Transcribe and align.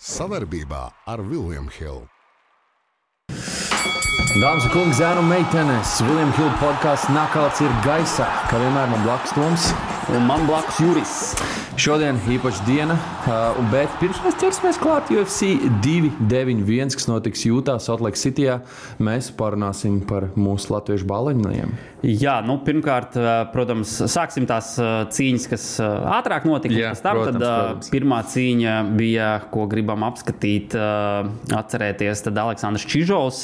Savarbībā 0.00 0.86
ar 1.12 1.20
Vilniņu 1.20 1.72
Hildu. 1.74 2.06
Dāmas 4.40 4.64
un 4.64 4.72
kungi, 4.72 4.94
zēnu 4.96 5.26
meitenes, 5.28 5.98
Viljams 6.06 6.38
Hilde 6.38 6.56
podkāsts 6.62 7.10
Nakauts 7.12 7.60
ir 7.60 7.74
gaisā. 7.84 8.24
Kā 8.48 8.62
vienmēr 8.62 8.88
man 8.94 9.04
blakus 9.04 9.36
Toms 9.36 9.66
un 10.16 10.24
man 10.24 10.46
blakus 10.48 10.80
Juris. 10.80 11.18
Šodien 11.78 12.18
īpaša 12.26 12.64
diena, 12.66 12.96
uh, 12.96 13.58
bet 13.70 13.92
pirms 14.00 14.18
mēs 14.24 14.38
ķersimies 14.40 14.78
klāt 14.82 15.10
UFC 15.14 15.52
291, 15.84 16.96
kas 16.98 17.06
notiks 17.06 17.44
Jūtā, 17.46 17.76
Salt 17.82 18.02
Lake 18.02 18.18
City, 18.18 18.48
mēs 18.98 19.30
parunāsim 19.38 20.00
par 20.08 20.32
mūsu 20.34 20.74
latviešu 20.74 21.06
baliņiem. 21.10 21.76
Jā, 22.00 22.38
nu, 22.40 22.56
pirmkārt, 22.64 23.16
protams, 23.52 23.92
sāksim 24.08 24.46
tās 24.48 24.72
cīņas, 25.12 25.46
kas 25.50 25.64
ātrāk 25.84 26.46
notika. 26.48 26.72
Jā, 26.78 26.92
tam, 26.96 27.18
protams, 27.20 27.36
tad, 27.36 27.44
protams. 27.44 27.90
Pirmā 27.92 28.20
cīņa 28.32 28.76
bija, 28.96 29.28
ko 29.52 29.66
gribam 29.68 30.06
apskatīt, 30.08 30.72
atcerēties, 31.60 32.24
tad 32.24 32.40
Aleksandrs 32.40 32.86
Čižovs 32.88 33.42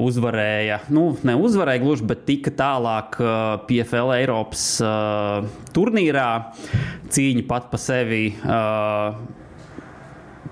uzvarēja, 0.00 0.80
nu, 0.96 1.10
ne 1.28 1.36
uzvarēja 1.36 1.84
gluži, 1.84 2.08
bet 2.08 2.24
tika 2.28 2.54
tālāk 2.62 3.20
PFL 3.68 4.16
Eiropas 4.16 4.64
turnīrā. 5.76 6.28
Cīņa 7.12 7.44
pat 7.44 7.61
pa 7.70 7.80
sevi. 7.80 8.26
Uh, 8.42 9.40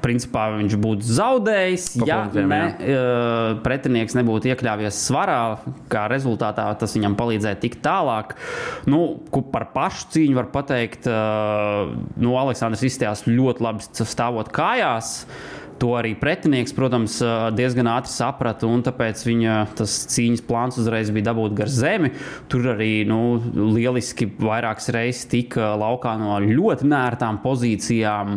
principā 0.01 0.47
viņš 0.55 0.77
būtu 0.81 1.05
zaudējis, 1.05 1.87
Pa 2.01 2.09
ja 2.09 2.19
punktiem, 2.25 2.51
ne, 2.51 2.61
uh, 2.73 3.61
pretinieks 3.65 4.17
nebūtu 4.17 4.51
iekļāvies 4.53 5.01
svarā. 5.09 5.41
Kā 5.93 6.07
rezultātā 6.13 6.67
tas 6.81 6.97
viņam 6.97 7.17
palīdzēja 7.21 7.61
tikt 7.61 7.83
tālāk. 7.85 8.35
Nu, 8.91 9.21
par 9.53 9.71
pašu 9.75 10.11
cīņu 10.17 10.41
var 10.41 10.51
pateikt, 10.55 11.09
uh, 11.11 11.93
nu, 12.21 12.37
Aleksandrs 12.41 12.87
izstājās 12.89 13.27
ļoti 13.29 13.67
labi 13.67 13.91
stāvot 14.01 14.53
kājās. 14.55 15.19
To 15.81 15.95
arī 15.97 16.13
pretinieks, 16.19 16.75
protams, 16.77 17.15
diezgan 17.57 17.89
ātri 17.89 18.13
saprata, 18.13 18.69
un 18.69 18.83
tāpēc 18.85 19.23
viņa 19.25 19.55
cīņas 19.81 20.43
plāns 20.45 20.77
uzreiz 20.83 21.09
bija 21.15 21.31
dabūt 21.31 21.55
gar 21.57 21.73
zemi. 21.73 22.11
Tur 22.53 22.69
arī 22.75 23.07
nu, 23.09 23.39
lieliski 23.57 24.29
vairākas 24.41 24.91
reizes 24.93 25.25
tika 25.33 25.73
laukā 25.81 26.19
no 26.21 26.37
ļoti 26.45 26.91
nērtām 26.91 27.41
pozīcijām, 27.45 28.37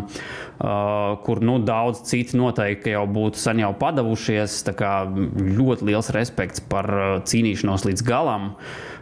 kur 1.26 1.44
nu, 1.44 1.58
daudz 1.68 2.06
citi 2.08 2.40
noteikti 2.40 2.96
jau 2.96 3.04
būtu 3.12 3.44
sen 3.44 3.60
jau 3.66 3.74
padavušies. 3.76 4.62
Ļoti 4.74 5.92
liels 5.92 6.14
respekts 6.16 6.64
par 6.72 6.88
cīnīšanos 7.28 7.88
līdz 7.90 8.08
galam. 8.08 8.54
Uh, 8.54 8.93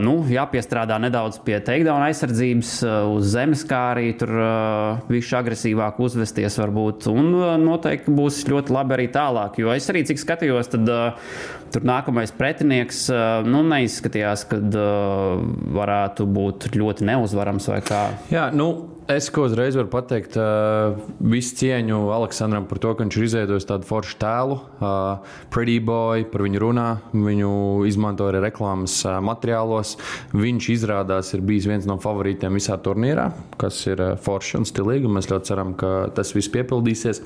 nu, 0.00 0.14
jāpiestrādā 0.32 0.96
nedaudz 1.02 1.36
pie 1.44 1.58
takedown 1.60 2.06
aizsardzības 2.06 2.70
uh, 2.86 2.94
uz 3.12 3.26
zemes, 3.34 3.64
kā 3.68 3.80
arī 3.92 4.14
tur 4.20 4.32
uh, 4.38 5.02
viņš 5.10 5.32
agresīvāk 5.40 6.00
uzvesties 6.00 6.56
varbūt. 6.62 7.10
Un 7.12 7.28
uh, 7.36 7.50
noteikti 7.60 8.14
būs 8.14 8.40
ļoti 8.48 8.72
labi 8.72 8.96
arī 8.96 9.10
tālāk. 9.12 9.60
Jo 9.60 9.74
es 9.76 9.90
arī 9.92 10.06
cik 10.08 10.22
skatījos, 10.22 10.72
tad 10.72 10.88
uh, 10.88 11.36
tur 11.74 11.84
nākamais 11.84 12.32
pretinieks 12.38 13.04
uh, 13.12 13.44
nu, 13.44 13.60
neizskatījās, 13.68 14.46
ka 14.48 14.62
uh, 14.64 15.44
varētu 15.76 16.28
būt 16.30 16.70
ļoti 16.74 17.10
neuzvarams 17.12 17.68
vai 17.74 17.82
kā. 17.84 18.04
Jā, 18.32 18.48
nu, 18.56 18.70
Es 19.04 19.26
ko 19.28 19.42
uzreiz 19.44 19.74
varu 19.76 19.90
pateikt, 19.92 20.38
uh, 20.40 20.94
visu 21.20 21.58
cieņu 21.58 21.98
Aleksandram 22.14 22.64
par 22.64 22.78
to, 22.80 22.94
ka 22.96 23.04
viņš 23.04 23.18
ir 23.18 23.26
izveidojis 23.26 23.66
tādu 23.68 23.84
foršu 23.84 24.16
tēlu. 24.22 24.56
Uh, 24.78 25.34
Pretty 25.52 25.76
boy 25.84 26.24
par 26.32 26.46
viņu 26.46 26.62
runā, 26.62 26.86
viņu 27.12 27.50
izmanto 27.84 28.30
arī 28.30 28.40
reklāmas 28.46 28.96
uh, 29.04 29.18
materiālos. 29.20 29.98
Viņš 30.32 30.70
izrādās 30.72 31.34
ir 31.36 31.44
bijis 31.44 31.68
viens 31.68 31.88
no 31.90 31.98
favorītiem 32.00 32.56
visā 32.56 32.78
turnīrā, 32.80 33.28
kas 33.60 33.82
ir 33.90 34.00
uh, 34.00 34.14
forši 34.16 34.62
un 34.62 34.68
stilīgi. 34.72 35.04
Un 35.04 35.18
mēs 35.18 35.28
ļoti 35.28 35.52
ceram, 35.52 35.76
ka 35.76 35.92
tas 36.16 36.32
viss 36.32 36.52
piepildīsies. 36.56 37.20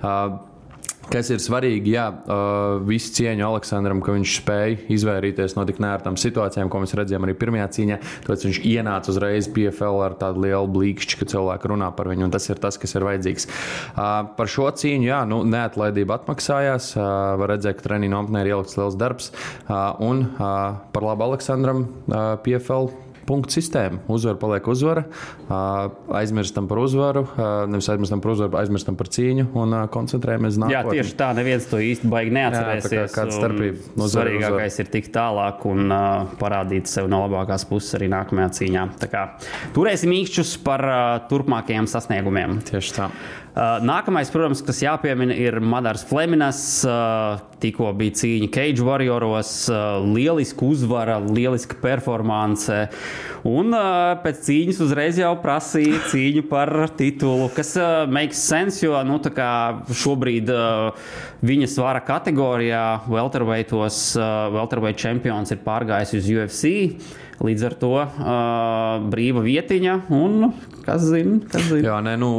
Uh, 0.00 0.38
Kas 1.08 1.30
ir 1.32 1.40
svarīgi, 1.40 1.94
jā, 1.94 2.04
uh, 2.12 2.82
visu 2.84 3.14
cieņu 3.16 3.46
Aleksandram, 3.46 4.02
ka 4.04 4.12
viņš 4.12 4.34
spēja 4.42 4.76
izvairīties 4.92 5.54
no 5.56 5.64
tik 5.68 5.80
nērtām 5.80 6.18
situācijām, 6.20 6.68
ko 6.68 6.82
mēs 6.82 6.92
redzējām 6.98 7.24
arī 7.24 7.34
pirmajā 7.40 7.68
cīņā. 7.78 7.98
Tāpēc 8.26 8.44
viņš 8.44 8.60
ienāca 8.68 9.12
uzreiz 9.14 9.48
PFL 9.54 10.02
ar 10.04 10.18
tādu 10.20 10.44
lielu 10.44 10.68
blīkšķi, 10.74 11.20
ka 11.20 11.30
cilvēki 11.32 11.72
runā 11.72 11.88
par 11.96 12.12
viņu, 12.12 12.28
un 12.28 12.34
tas 12.34 12.50
ir 12.52 12.60
tas, 12.60 12.76
kas 12.80 12.92
ir 12.98 13.08
vajadzīgs. 13.08 13.48
Uh, 13.48 14.28
par 14.36 14.52
šo 14.52 14.68
cīņu, 14.68 15.08
jā, 15.08 15.22
nu, 15.30 15.40
neatlaidība 15.48 16.20
atmaksājās. 16.20 16.92
Uh, 16.98 17.08
var 17.40 17.54
redzēt, 17.54 17.80
ka 17.80 17.88
treniņa 17.88 18.16
nometnē 18.18 18.44
ir 18.44 18.52
ielikts 18.52 18.76
liels 18.76 19.00
darbs, 19.00 19.32
uh, 19.32 19.96
un 20.04 20.26
uh, 20.28 20.76
par 20.92 21.08
labu 21.08 21.30
Aleksandram 21.30 21.86
uh, 21.86 22.34
PFL 22.44 22.92
punktu 23.28 23.58
sistēma. 23.58 24.00
Uzvara 24.10 24.38
paliek 24.40 24.68
uzvara, 24.72 25.04
aizmirstam 26.18 26.68
par 26.70 26.80
uzvaru, 26.82 27.24
nevis 27.70 27.88
aizmirstam 27.92 28.22
par 28.24 28.34
uzvaru, 28.34 28.58
aizmirstam 28.62 28.96
par 28.98 29.10
cīņu 29.14 29.48
un 29.58 29.76
koncentrējamies 29.94 30.56
uz 30.56 30.60
Jā, 30.62 30.82
nākotni. 30.82 30.98
tieši 30.98 31.16
tā, 31.20 31.30
neviens 31.36 31.68
to 31.70 31.80
īsti 31.84 32.10
baigi 32.12 32.34
neatcerēsies. 32.38 32.94
Jā, 32.96 33.06
kā 33.08 33.14
kāda 33.20 33.36
starpība? 33.36 33.82
Uzvara, 33.98 34.28
Svarīgākais 34.28 34.78
ir 34.82 34.92
tikt 34.92 35.12
tālāk 35.14 35.66
un 35.68 35.92
uh, 35.92 36.36
parādīt 36.40 36.90
sevi 36.90 37.12
no 37.12 37.22
labākās 37.26 37.66
puses 37.68 37.96
arī 37.98 38.10
nākamajā 38.12 38.48
cīņā. 38.60 38.86
Kā 39.12 39.24
turēsim 39.76 40.14
īkšķus 40.18 40.56
par 40.66 40.84
uh, 40.88 41.02
turpmākajiem 41.30 41.88
sasniegumiem. 41.90 42.58
Tieši 42.68 42.96
tā. 42.96 43.10
Uh, 43.56 43.78
nākamais, 43.82 44.28
protams, 44.30 44.60
kas 44.62 44.82
jāpiemina, 44.84 45.34
ir 45.34 45.56
Madars 45.64 46.04
Fleminas. 46.06 46.60
Uh, 46.86 47.40
tikko 47.58 47.90
bija 47.98 48.14
cīņa 48.20 48.48
Cage 48.54 48.84
Warrioros, 48.86 49.50
uh, 49.72 49.98
lieliska 50.04 50.62
uzvara, 50.66 51.16
lieliska 51.22 51.78
performance. 51.82 52.84
Un 53.48 53.74
pēc 54.22 54.40
cīņas 54.46 54.80
uzreiz 54.84 55.18
jau 55.18 55.30
prasīja 55.42 56.00
cīņu 56.10 56.44
par 56.50 56.72
titulu, 56.98 57.46
kas 57.54 57.72
makes 58.10 58.40
sense, 58.50 58.82
jo 58.82 58.98
nu, 59.06 59.20
šobrīd 60.02 60.50
viņa 61.46 61.70
svara 61.70 62.02
kategorijā 62.04 62.82
welterweightos, 63.08 64.02
welterweight 64.54 65.00
čempions 65.00 65.54
ir 65.54 65.62
pārgājis 65.64 66.18
uz 66.18 66.30
UFC. 66.34 66.74
Līdz 67.38 67.64
ar 67.68 67.74
to 67.78 67.92
uh, 67.94 69.04
brīva 69.12 69.44
vietiņa, 69.44 69.92
un 70.10 70.48
kas 70.82 71.04
zina, 71.06 71.38
kas 71.46 71.68
zina. 71.68 71.84
Jā, 71.86 71.98
nē, 72.02 72.16
nu, 72.18 72.30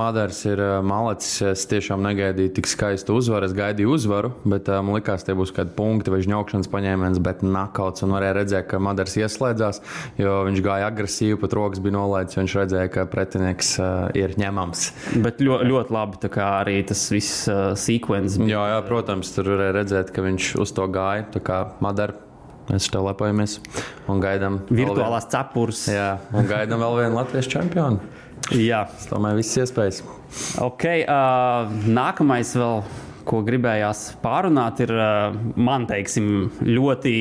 Madars 0.00 0.39
ir 0.48 0.60
uh, 0.62 0.78
malicis. 0.86 1.40
Es 1.50 1.64
tiešām 1.70 2.02
negaidīju 2.04 2.52
tik 2.58 2.68
skaistu 2.70 3.16
uzvaru. 3.18 3.48
Es 3.48 3.54
gaidīju 3.56 3.90
uzvaru, 3.96 4.32
bet 4.44 4.70
uh, 4.70 4.80
man 4.84 4.98
likās, 4.98 5.24
tie 5.26 5.36
būs 5.38 5.52
kādi 5.56 5.74
punkti 5.76 6.12
vai 6.12 6.22
žņaukšanas 6.24 6.70
paņēmiens, 6.72 7.20
bet 7.24 7.44
nakauts. 7.46 8.04
Un 8.06 8.14
varēja 8.16 8.38
redzēt, 8.40 8.68
ka 8.70 8.80
Madars 8.82 9.18
ieslēdzās, 9.20 9.82
jo 10.20 10.38
viņš 10.48 10.62
gāja 10.64 10.88
agresīvi, 10.90 11.40
pat 11.42 11.58
rokas 11.58 11.82
bija 11.84 11.98
nolaidis. 11.98 12.38
Viņš 12.40 12.56
redzēja, 12.62 12.94
ka 12.94 13.06
pretinieks 13.10 13.74
uh, 13.82 14.08
ir 14.18 14.36
ņemams. 14.40 14.86
Bet 15.20 15.42
ļoti, 15.44 15.70
ļoti 15.70 15.96
labi, 15.98 16.32
arī 16.46 16.80
tas 16.88 17.04
viss 17.12 17.44
uh, 17.50 17.70
sekvences. 17.78 18.40
Jā, 18.50 18.64
jā, 18.74 18.80
protams, 18.88 19.34
tur 19.36 19.54
varēja 19.54 19.78
redzēt, 19.82 20.14
ka 20.14 20.24
viņš 20.26 20.54
uz 20.62 20.74
to 20.76 20.88
gāja. 20.90 21.28
Tā 21.36 21.44
kā 21.44 21.62
Madara. 21.84 22.26
Mēs 22.70 22.86
te 22.86 23.00
lepojamies 23.02 23.56
un 24.10 24.20
gaidām. 24.22 24.60
Virtuālās 24.70 25.26
cepures. 25.32 25.88
Jā, 25.90 26.20
un 26.30 26.46
gaidām 26.46 26.82
vēl 26.84 27.00
vienu 27.00 27.18
latviešu 27.18 27.56
čempionu. 27.56 28.19
Jā. 28.56 28.84
Es 28.96 29.06
domāju, 29.10 29.40
visas 29.40 29.66
iespējas. 29.66 30.02
Ok, 30.62 30.88
uh, 31.04 31.70
nākamais 31.86 32.56
vēl. 32.58 32.82
Ko 33.30 33.42
gribējās 33.46 34.16
pārunāt, 34.22 34.80
ir 34.82 34.90
uh, 34.96 35.34
man 35.60 35.84
teiksim, 35.86 36.48
ļoti 36.66 37.12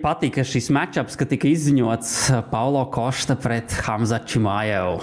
patika 0.00 0.44
šis 0.46 0.70
matčups, 0.72 1.18
ka 1.18 1.26
tika 1.28 1.50
izziņots 1.50 2.12
Paulo 2.52 2.86
Kosta 2.94 3.36
pret 3.36 3.74
Hamza 3.84 4.22
Čimājevu. 4.24 5.02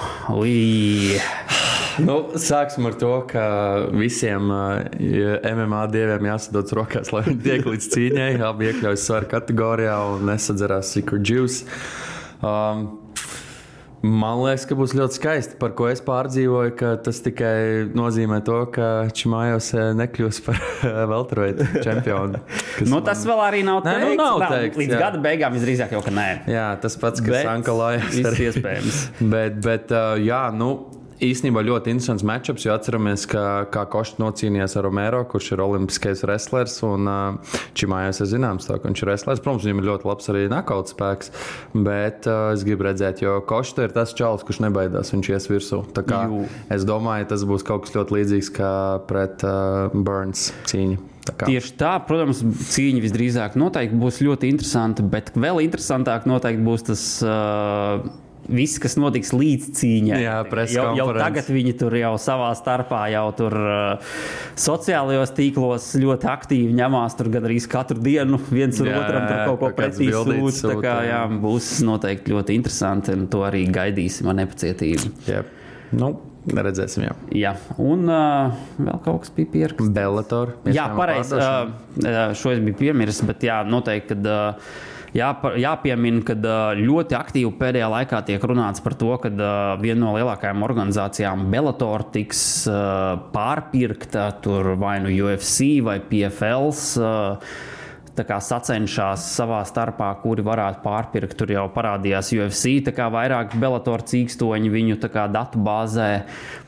Nu, 2.02 2.16
sāksim 2.36 2.90
ar 2.90 2.98
to, 3.00 3.12
ka 3.30 3.46
visiem 3.94 4.50
MMA 4.50 5.86
dieviem 5.94 6.28
jāsadodas 6.28 6.76
rokās, 6.76 7.14
lai 7.16 7.24
viņi 7.30 7.44
tiek 7.46 7.70
līdz 7.70 7.88
cīņai. 7.94 8.30
Abi 8.50 8.72
iekļaujas 8.72 9.06
svaru 9.08 9.30
kategorijā 9.32 9.96
un 10.16 10.26
nesadzerās 10.32 10.92
Secret 10.96 11.24
Juice. 11.30 11.64
Um, 12.44 12.88
Man 14.06 14.42
liekas, 14.44 14.66
ka 14.70 14.76
būs 14.78 14.92
ļoti 14.94 15.18
skaisti. 15.18 15.56
Par 15.58 15.72
ko 15.78 15.88
es 15.90 16.02
pārdzīvoju, 16.06 16.74
ka 16.78 16.92
tas 17.02 17.22
tikai 17.26 17.88
nozīmē 17.98 18.38
to, 18.46 18.58
ka 18.76 18.90
Čimājos 19.16 19.70
eh, 19.74 19.88
nekļūs 19.98 20.42
par 20.46 20.60
Velterveitu 21.10 21.66
čempionu. 21.86 22.42
kas 22.78 22.86
Nu, 22.90 23.00
man- 23.00 23.06
tas 23.08 23.24
vēl 23.26 23.42
arī 23.48 23.64
nav 23.66 23.82
Nē, 23.88 23.94
nu, 23.98 24.06
teikts. 24.12 24.20
nav 24.22 24.40
Vēl 24.44 24.56
teikts, 24.60 24.78
Līdz 24.84 24.94
jā. 24.94 25.00
gada 25.02 25.22
beigām 25.26 25.56
visdrīzāk 25.58 25.96
jau, 25.98 26.04
ka 26.06 26.14
nē. 26.14 26.28
Jā, 26.54 26.68
tas 26.84 27.00
pats, 27.02 27.24
kas 27.24 27.34
Bet 27.40 27.50
Ankalājas. 27.56 28.12
viss 28.20 28.44
iespējams. 28.50 29.00
Bet, 29.32 29.58
bet 29.66 29.92
uh, 29.96 30.14
jā, 30.22 30.44
nu. 30.54 30.70
Īstenībā 31.24 31.62
ļoti 31.64 31.94
interesants 31.94 32.26
matčups, 32.28 32.66
jo 32.66 32.74
atceramies, 32.76 33.24
ka, 33.32 33.44
kā 33.72 33.86
Košs 33.88 34.18
nocīnījās 34.20 34.76
ar 34.76 34.84
Romero, 34.84 35.22
kurš 35.32 35.54
ir 35.56 35.64
olimpiskais 35.64 36.26
wrestlers. 36.26 36.76
Un 36.84 37.08
uh, 37.08 37.56
Čimājās 37.78 38.20
ir 38.20 38.30
zināms, 38.34 38.68
to, 38.68 38.76
ka 38.76 38.90
viņš 38.90 39.04
ir 39.04 39.12
wrestlers. 39.12 39.44
Protams, 39.46 39.64
viņam 39.68 39.80
ir 39.80 39.90
ļoti 39.92 40.10
labs 40.10 40.32
arī 40.34 40.44
nakauts 40.52 40.92
spēks. 40.92 41.32
Bet 41.72 42.28
uh, 42.28 42.52
es 42.52 42.66
gribu 42.68 42.90
redzēt, 42.90 43.24
jo 43.24 43.38
Košs 43.48 43.80
ir 43.86 43.96
tas 43.96 44.12
čalis, 44.18 44.44
kurš 44.44 44.60
nebaidās, 44.68 45.14
viņš 45.16 45.32
ies 45.32 45.50
virsū. 45.54 45.82
Tā 45.96 46.04
kā 46.04 46.26
Jū. 46.28 46.44
es 46.76 46.84
domāju, 46.88 47.30
tas 47.32 47.48
būs 47.48 47.64
kaut 47.68 47.88
kas 47.88 47.96
ļoti 47.96 48.20
līdzīgs 48.20 48.52
kā 48.60 48.76
pret 49.08 49.48
uh, 49.48 49.96
Burns 49.96 50.50
cīņu. 50.68 51.00
Tā 51.26 51.48
Tieši 51.48 51.72
tā, 51.80 51.96
protams, 52.06 52.44
cīņa 52.70 53.02
visdrīzāk 53.02 53.56
būs 53.58 54.20
ļoti 54.22 54.52
interesanta, 54.52 55.02
bet 55.02 55.32
vēl 55.34 55.64
interesantāk 55.64 56.28
noteikti 56.30 56.62
būs 56.68 56.86
tas 56.92 57.06
uh, 57.26 58.06
viss, 58.50 58.80
kas 58.82 58.96
notiks 59.00 59.32
līdz 59.36 59.72
cīņai. 59.80 60.20
Jā, 60.22 60.36
jau, 60.74 60.86
jau 60.98 61.08
tagad 61.18 61.50
viņi 61.52 61.74
tur 61.80 61.96
jau 61.98 62.14
savā 62.22 62.52
starpā, 62.58 63.06
jau 63.14 63.26
tur 63.38 63.56
uh, 63.60 64.14
sociālajos 64.60 65.34
tīklos 65.38 65.90
ļoti 66.02 66.30
aktīvi 66.32 66.78
ņemās. 66.78 67.18
Tur 67.20 67.32
gandrīz 67.34 67.68
katru 67.72 68.00
dienu 68.04 68.40
viens 68.50 68.80
Jā, 68.82 69.02
otram 69.02 69.28
kaut 69.50 69.60
ko 69.64 69.74
pretī 69.78 70.12
sūta. 70.14 70.72
Tā 70.72 70.78
kā, 70.84 70.96
jā, 71.10 71.24
būs 71.42 71.74
noteikti 71.88 72.36
ļoti 72.36 72.60
interesanti, 72.60 73.18
un 73.18 73.28
to 73.32 73.44
arī 73.48 73.66
gaidīsim 73.74 74.32
ar 74.32 74.40
nepacietību. 74.44 75.14
Yep. 75.30 75.54
Nu, 75.96 76.12
redzēsim, 76.46 77.06
jā. 77.08 77.14
Jā, 77.36 77.54
un 77.82 78.10
uh, 78.10 78.56
vēl 78.80 79.00
kaut 79.06 79.24
kas 79.26 79.36
bija 79.38 79.54
pierakstīts. 79.54 79.94
Bellator. 79.96 80.58
Jā, 80.70 80.90
pareizi. 80.98 81.38
Uh, 81.38 81.72
uh, 82.02 82.20
šo 82.38 82.54
es 82.56 82.62
biju 82.66 82.82
piemirsis, 82.82 83.24
bet 83.28 83.46
jā, 83.48 83.62
noteikti. 83.70 84.14
Kad, 84.16 84.28
uh, 84.30 84.84
Jāpa, 85.16 85.54
jāpiemina, 85.56 86.20
ka 86.28 86.36
ļoti 86.76 87.16
aktīvi 87.16 87.52
pēdējā 87.56 87.88
laikā 87.88 88.20
tiek 88.28 88.44
runāts 88.44 88.84
par 88.84 88.98
to, 89.00 89.14
ka 89.24 89.30
viena 89.80 90.02
no 90.02 90.12
lielākajām 90.18 90.66
organizācijām, 90.68 91.46
Bellator, 91.54 92.04
tiks 92.12 92.42
pārpirkta 93.32 94.28
tur 94.44 94.74
vai 94.82 94.98
nu 95.06 95.14
UFC 95.14 95.80
vai 95.86 96.02
PFLs. 96.04 96.98
Sacenšas 98.40 99.26
savā 99.36 99.60
starpā, 99.68 100.08
kuri 100.22 100.46
varētu 100.46 100.82
pārpirkt. 100.84 101.36
Tur 101.40 101.52
jau 101.52 101.66
parādījās 101.74 102.32
UFC, 102.36 102.78
tā 102.86 102.94
kā 102.96 103.10
vairāk 103.14 103.56
Bellator 103.60 104.04
cīkstoņi 104.08 104.72
viņu 104.72 105.00
datu 105.32 105.60
bāzē, 105.66 106.10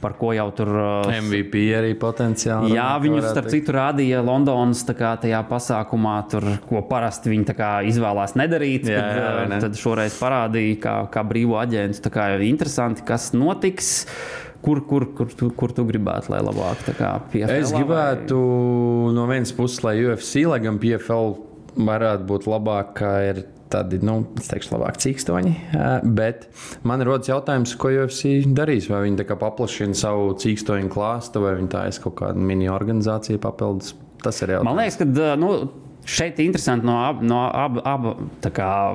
par 0.01 0.17
ko 0.19 0.33
jau 0.35 0.49
tur. 0.57 0.73
uh, 1.07 1.11
MVP 1.13 1.67
arī 1.77 1.93
potenciāli. 1.99 2.73
Jā, 2.75 2.89
varētu 3.03 3.23
starp 3.31 3.51
citu 3.53 3.75
rādīja 3.77 4.23
Londonas 4.25 4.83
kā, 4.97 5.13
tajā 5.21 5.43
pasākumā, 5.49 6.17
tur, 6.31 6.49
ko 6.67 6.83
parasti 6.89 7.31
viņi 7.33 7.47
izvēlās 7.87 8.35
nedarīt. 8.39 8.89
Jā, 8.89 9.03
tad, 9.03 9.21
jā, 9.21 9.29
vai 9.39 9.45
uh, 9.45 9.53
ne? 9.53 9.61
tad 9.63 9.79
šoreiz 9.79 10.17
parādīja, 10.19 10.81
kā, 10.83 10.97
kā 11.13 11.23
brīvo 11.27 11.59
aģentu. 11.61 12.03
Tā 12.07 12.13
kā 12.13 12.33
ir 12.35 12.47
interesanti, 12.49 13.05
kas 13.07 13.31
notiks. 13.37 13.95
Kur, 14.67 14.81
kur, 14.89 15.05
kur, 15.13 15.29
tu, 15.37 15.47
kur 15.53 15.71
tu 15.71 15.83
gribētu, 15.87 16.31
lai 16.33 16.39
labāk 16.43 16.81
tā 16.87 16.95
kā 16.97 17.11
PFL? 17.29 17.59
Es 17.61 17.69
gribētu 19.07 19.15
no 19.15 19.27
vienas 19.27 19.53
puses, 19.55 19.83
lai 19.83 19.99
UFC, 20.03 20.45
lai 20.47 20.59
gan 20.59 20.79
PFL 20.79 21.37
varētu 21.77 22.25
būt 22.27 22.47
labāk, 22.49 22.95
kā 22.97 23.11
ir 23.29 23.45
tādi, 23.69 23.99
nu, 24.01 24.25
es 24.39 24.47
teikšu, 24.49 24.73
labāk 24.75 24.97
cīkstoņi. 24.97 25.53
Bet 26.03 26.47
man 26.83 27.03
rodas 27.03 27.29
jautājums, 27.29 27.75
ko 27.77 27.91
UFC 27.91 28.45
darīs. 28.47 28.89
Vai 28.89 29.05
viņi 29.05 29.27
paplašina 29.27 29.93
savu 29.97 30.35
cīkstoņu 30.39 30.89
klāstu, 30.89 31.43
vai 31.43 31.55
viņi 31.57 31.69
tā 31.69 31.87
ir 31.87 31.99
kaut 32.03 32.17
kāda 32.21 32.39
mini 32.39 32.69
organizācija 32.71 33.39
papildus. 33.39 33.95
Tas 34.23 34.41
ir 34.41 34.55
jautājums. 34.55 34.65
Man 34.65 34.79
liekas, 34.81 34.97
ka 34.97 35.35
nu, 35.37 35.51
šeit 36.07 36.39
interesanti 36.39 36.87
no 36.87 36.95
abu 37.03 37.25
no 37.27 37.41
ab, 37.51 37.79
ab, 37.83 38.07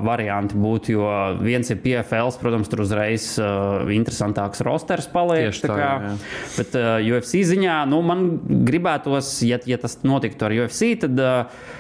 variantu 0.07 0.59
būt, 0.63 0.93
jo 0.95 1.05
viens 1.43 1.69
ir 1.71 1.81
PFL, 1.85 2.33
protams, 2.41 2.71
tur 2.73 2.85
uzreiz 2.87 3.29
uh, 3.43 3.85
interesantāks 3.93 4.65
rosters 4.67 5.09
paliek. 5.13 5.51
Tieši 5.51 5.67
tā, 5.67 5.77
kā, 5.77 5.91
jā. 6.07 6.17
bet 6.57 6.81
uh, 6.81 6.97
UFC 7.13 7.45
ziņā 7.53 7.83
nu, 7.91 8.01
man 8.07 8.27
gribētos, 8.67 9.35
ja, 9.47 9.61
ja 9.69 9.79
tas 9.83 10.01
notiktu 10.07 10.49
ar 10.49 10.59
UFC, 10.65 10.95
tad. 11.05 11.21
Uh, 11.21 11.79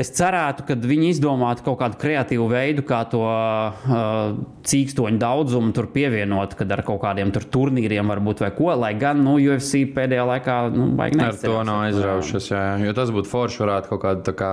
Es 0.00 0.10
cerētu, 0.16 0.64
ka 0.66 0.74
viņi 0.74 1.12
izdomātu 1.12 1.62
kaut 1.68 1.78
kādu 1.78 1.98
kreatīvu 2.02 2.48
veidu, 2.50 2.82
kā 2.86 3.04
to 3.12 3.22
uh, 3.22 4.32
cīkstoņu 4.66 5.20
daudzumu 5.22 5.70
tur 5.76 5.86
pievienot, 5.94 6.56
kad 6.58 6.74
ar 6.74 6.82
kaut 6.86 6.98
kādiem 7.04 7.30
tur 7.34 7.46
turnīriem 7.46 8.10
varbūt 8.10 8.42
vai 8.42 8.50
ko. 8.56 8.72
Lai 8.74 8.90
gan 8.98 9.22
nu, 9.22 9.36
UFC 9.38 9.84
pēdējā 9.94 10.26
laikā 10.32 10.58
nu, 10.74 10.88
baigi 10.98 11.22
Ar 11.22 11.38
to 11.38 11.62
nav 11.68 11.84
aizraujušas. 11.86 12.50
Jā, 12.50 12.64
jā. 12.72 12.82
jo 12.88 12.98
tas 12.98 13.14
būtu 13.14 13.30
forši, 13.30 13.62
varētu 13.62 13.94
kaut 13.94 14.02
kādu 14.02 14.26
tā 14.26 14.36
kā. 14.42 14.52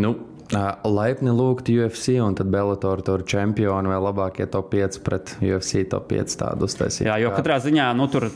Nu, 0.00 0.16
Laipni 0.48 1.28
lūgt 1.28 1.68
UFC, 1.68 2.14
un 2.24 2.32
tad 2.38 2.48
Bellator 2.48 3.02
tur 3.04 3.20
čempioni 3.28 3.90
vai 3.92 3.98
labākie 4.00 4.46
top 4.48 4.70
5 4.72 5.02
pret 5.04 5.34
UFC 5.44 5.84
top 5.92 6.08
5 6.08 6.38
tādu 6.40 6.64
uztaisīt. 6.64 7.04
Jā, 7.04 7.18
jo 7.20 7.34
katrā 7.36 7.58
ziņā 7.60 7.90
nu, 7.98 8.06
tur 8.08 8.30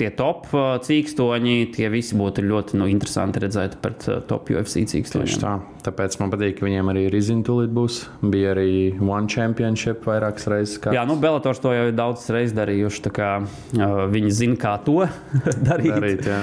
tie 0.00 0.08
top 0.16 0.48
uh, 0.56 0.76
cīkstoņi, 0.82 1.56
tie 1.76 1.88
visi 1.92 2.16
būtu 2.18 2.44
ļoti 2.46 2.78
nu, 2.80 2.86
interesanti 2.90 3.42
redzēt 3.44 3.78
pret 3.84 4.06
uh, 4.08 4.20
top 4.28 4.50
UFC 4.52 4.82
Tieši 4.82 4.90
cīkstoņiem. 4.96 5.40
tā. 5.42 5.52
Tāpēc 5.82 6.14
man 6.20 6.30
patīk, 6.30 6.56
ka 6.60 6.66
viņiem 6.68 6.90
arī 6.92 7.04
Rizina 7.10 7.42
tūlīt 7.46 7.72
būs. 7.74 7.96
Bija 8.22 8.52
arī 8.54 8.94
One 9.02 9.26
Championship 9.30 10.04
vairākas 10.06 10.46
reizes. 10.50 10.76
Kā 10.82 10.92
Jā, 10.94 11.02
nu, 11.08 11.16
Belators 11.18 11.58
to 11.62 11.72
jau 11.74 11.88
ir 11.90 11.96
daudz 11.98 12.28
reizes 12.30 12.54
darījuši. 12.56 13.02
tā 13.08 13.12
Kā, 13.16 13.30
uh, 13.42 14.04
viņi 14.12 14.30
zina, 14.32 14.58
kā 14.62 14.76
to 14.86 15.00
darīt. 15.68 15.90
darīt. 15.96 16.26
Jā. 16.30 16.40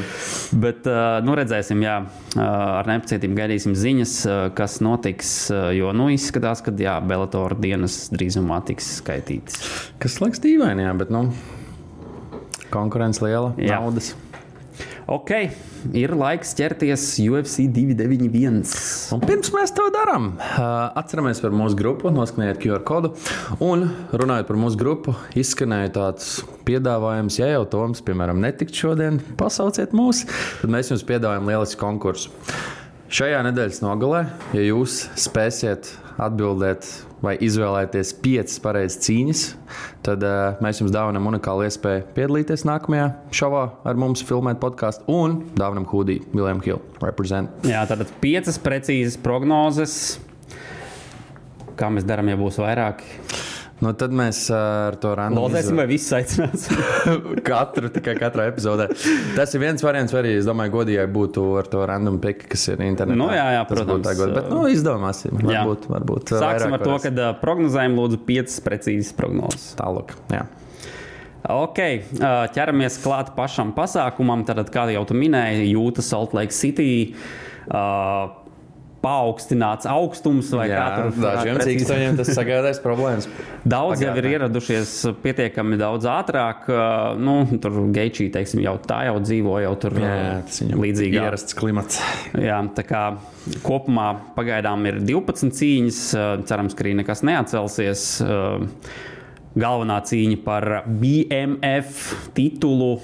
Bet 0.60 0.90
uh, 0.92 1.19
nu, 1.25 1.38
redzēsim, 1.40 1.81
jā, 1.86 1.96
uh, 2.06 2.42
ar 2.44 2.90
nepacietību 2.92 3.38
gaidīsim 3.40 3.78
ziņas, 3.80 4.16
uh, 4.28 4.42
kas 4.57 4.80
notiks. 4.84 5.31
uh, 5.54 5.69
Jo 5.80 5.94
nu, 5.96 6.10
izskatās, 6.12 6.63
ka 6.66 6.74
Bellatora 6.75 7.56
dienas 7.60 8.10
drīzumā 8.12 8.60
tiks 8.68 8.98
skaitītas. 9.00 9.62
Kas 10.01 10.19
liekas 10.24 10.42
dīvaini, 10.44 10.84
jā, 10.88 10.94
bet 11.00 11.12
nu, 11.13 11.28
konkurence 12.74 13.24
liela, 13.25 13.54
Jā. 13.57 13.80
naudas. 13.80 14.13
Ok, 15.10 15.31
ir 15.98 16.12
laiks 16.13 16.51
ķerties 16.54 17.04
UFC 17.24 17.63
291. 17.74 18.60
Un 19.16 19.24
pirms 19.24 19.50
mēs 19.56 19.74
to 19.74 19.88
darām, 19.95 20.27
atceramies 21.00 21.42
par 21.42 21.56
mūsu 21.56 21.80
grupu, 21.80 22.12
noskaņojiet 22.13 22.60
QR 22.62 22.83
kodu. 22.86 23.12
Un 23.66 23.88
runājot 24.13 24.45
par 24.51 24.60
mūsu 24.62 24.77
grupu, 24.77 25.16
izskanēja 25.33 25.95
tāds 25.98 26.30
piedāvājums, 26.69 27.39
ja 27.42 27.50
jau 27.56 27.66
Toms, 27.74 28.04
piemēram, 28.06 28.38
netikt 28.44 28.77
šodien, 28.77 29.18
pasauciet 29.39 29.98
mūs, 29.98 30.27
tad 30.62 30.77
mēs 30.77 30.94
jums 30.94 31.07
piedāvājam 31.10 31.50
lielisku 31.50 31.81
konkursu. 31.81 32.30
Šajā 33.10 33.42
nedēļas 33.50 33.81
nogalē, 33.81 34.27
ja 34.54 34.69
jūs 34.69 35.07
spēsiet 35.18 35.89
atbildēt 36.22 36.86
vai 37.24 37.36
izvēlēties 37.44 38.13
piecas 38.24 38.60
pareizas 38.63 39.01
cīņas, 39.06 39.44
tad 40.06 40.24
uh, 40.25 40.62
mēs 40.63 40.81
jums 40.81 40.94
dāvinam 40.95 41.27
unikālu 41.31 41.66
iespēju 41.68 42.07
piedalīties 42.16 42.66
nākamajā 42.69 43.10
šovā 43.36 43.66
ar 43.88 44.00
mums, 44.00 44.24
filmēt 44.25 44.62
podkāstu 44.63 45.07
un 45.12 45.42
dāvinam 45.60 45.88
hūdī 45.89 46.21
William 46.33 46.63
Hill. 46.66 46.81
Represent. 47.04 47.68
Jā, 47.68 47.83
tātad 47.89 48.12
piecas 48.24 48.60
precīzas 48.62 49.19
prognozes. 49.21 49.95
Kā 51.80 51.92
mēs 51.94 52.07
darām, 52.07 52.31
ja 52.31 52.39
būs 52.39 52.60
vairāk? 52.60 53.06
Nu, 53.80 53.94
tad 53.96 54.12
mēs 54.16 54.42
ā, 54.52 54.60
ar 54.90 54.98
to 55.00 55.14
random 55.16 55.46
Lozēsim, 55.46 55.78
vai 55.80 55.86
viss 55.88 56.12
aicināsim? 56.16 56.80
katru, 57.48 57.88
tikai 57.96 58.18
katrā 58.20 58.50
epizodē. 58.52 58.90
Tas 59.38 59.56
ir 59.56 59.64
viens 59.64 59.84
variants, 59.86 60.16
arī 60.20 60.34
es 60.42 60.48
domāju, 60.50 60.74
godīgi 60.74 61.06
būtu 61.16 61.46
ar 61.62 61.70
to 61.72 61.86
random 61.88 62.18
pick, 62.24 62.44
kas 62.52 62.68
ir 62.74 62.84
internetā. 62.84 63.20
Nu, 63.20 63.30
jā, 63.31 63.46
jā, 63.56 63.62
protams. 63.70 64.04
tā 64.04 64.16
godīgi, 64.20 64.36
bet 64.36 64.50
nu, 64.52 64.66
izdomāsim. 64.74 65.40
Jā. 65.46 65.64
Varbūt, 65.64 65.88
varbūt 65.94 66.34
Sāksim 66.36 66.76
ar 66.76 66.84
to, 66.84 66.92
varēs. 66.92 67.08
ka 67.08 67.14
uh, 67.16 67.38
prognozējam 67.40 67.96
lūdzu 68.02 68.20
piecas 68.28 68.60
precīzas 68.66 69.16
prognozes. 69.16 69.70
Tālāk, 69.80 70.12
jā. 70.36 70.44
Ok, 71.50 71.80
uh, 72.20 72.44
ķeramies 72.52 73.00
klāt 73.00 73.32
pašam 73.38 73.72
pasākumam. 73.78 74.44
Tad, 74.48 74.60
kā 74.75 74.90
jau 74.92 75.08
tu 75.08 75.15
minēji, 75.15 75.72
jūta 75.72 76.03
Salt 76.03 76.36
Lake 76.36 76.56
City. 76.56 77.15
Uh, 77.70 78.36
Paaugstināts 79.00 79.88
augstums, 79.88 80.50
vai 80.51 80.65
jā 80.68 80.79
kā 80.79 80.96
tur 80.98 81.22
dažiem 81.24 81.60
cīkstoņiem 81.63 82.18
tas 82.20 82.32
sagādājas 82.36 82.82
problēmas. 82.84 83.29
Daudz 83.74 84.01
jau 84.03 84.10
ir 84.12 84.18
Pagātnē. 84.18 84.32
ieradušies 84.36 84.91
pietiekami 85.24 85.77
daudz 85.79 86.08
ātrāk. 86.12 86.68
Nu, 87.20 87.36
tur 87.63 87.77
Geičī, 87.96 88.27
teiksim, 88.34 88.60
jau 88.65 88.74
tā 88.84 89.06
jau 89.08 89.15
dzīvo, 89.24 89.53
jau 89.63 89.72
tur 89.79 89.96
Jā, 90.03 90.12
līdzīgā. 90.75 91.24
ierasts 91.29 91.56
klimats. 91.56 92.01
Jā, 92.36 92.60
tā 92.75 92.84
kā 92.88 93.03
kopumā 93.63 94.10
pagaidām 94.36 94.84
ir 94.91 95.00
12 95.08 95.56
cīņas. 95.56 96.01
Cerams, 96.51 96.75
ka 96.75 96.84
arī 96.84 96.98
nekas 97.00 97.24
neatcelsies. 97.27 98.03
Galvenā 99.60 100.01
cīņa 100.06 100.41
par 100.46 100.68
BMF 100.86 102.03
titulu. 102.38 102.98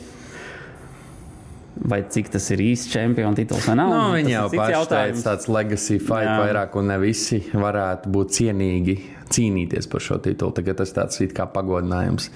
Vai 1.76 2.00
cik 2.10 2.32
tas 2.32 2.46
ir 2.56 2.64
īsts 2.64 2.94
čempionu 2.94 3.36
tituls? 3.36 3.66
vai 3.68 3.76
nav? 3.76 3.92
Nu, 3.92 4.20
ir 4.20 4.32
jau 4.32 4.46
teica, 4.54 5.12
tāds 5.26 5.50
legacy 5.52 6.00
fight 6.00 6.30
Jā. 6.30 6.38
vairāk, 6.44 6.78
un 6.80 6.88
ne 6.94 7.00
visi 7.02 7.42
varētu 7.52 8.14
būt 8.16 8.38
cienīgi 8.40 8.98
cīnīties 9.32 9.90
par 9.90 10.04
šo 10.04 10.20
titulu. 10.24 10.54
Tagad 10.56 10.80
tas 10.82 10.94
tāds 10.96 11.20
it 11.26 11.34
kā 11.36 11.48
pagodinājums. 11.52 12.30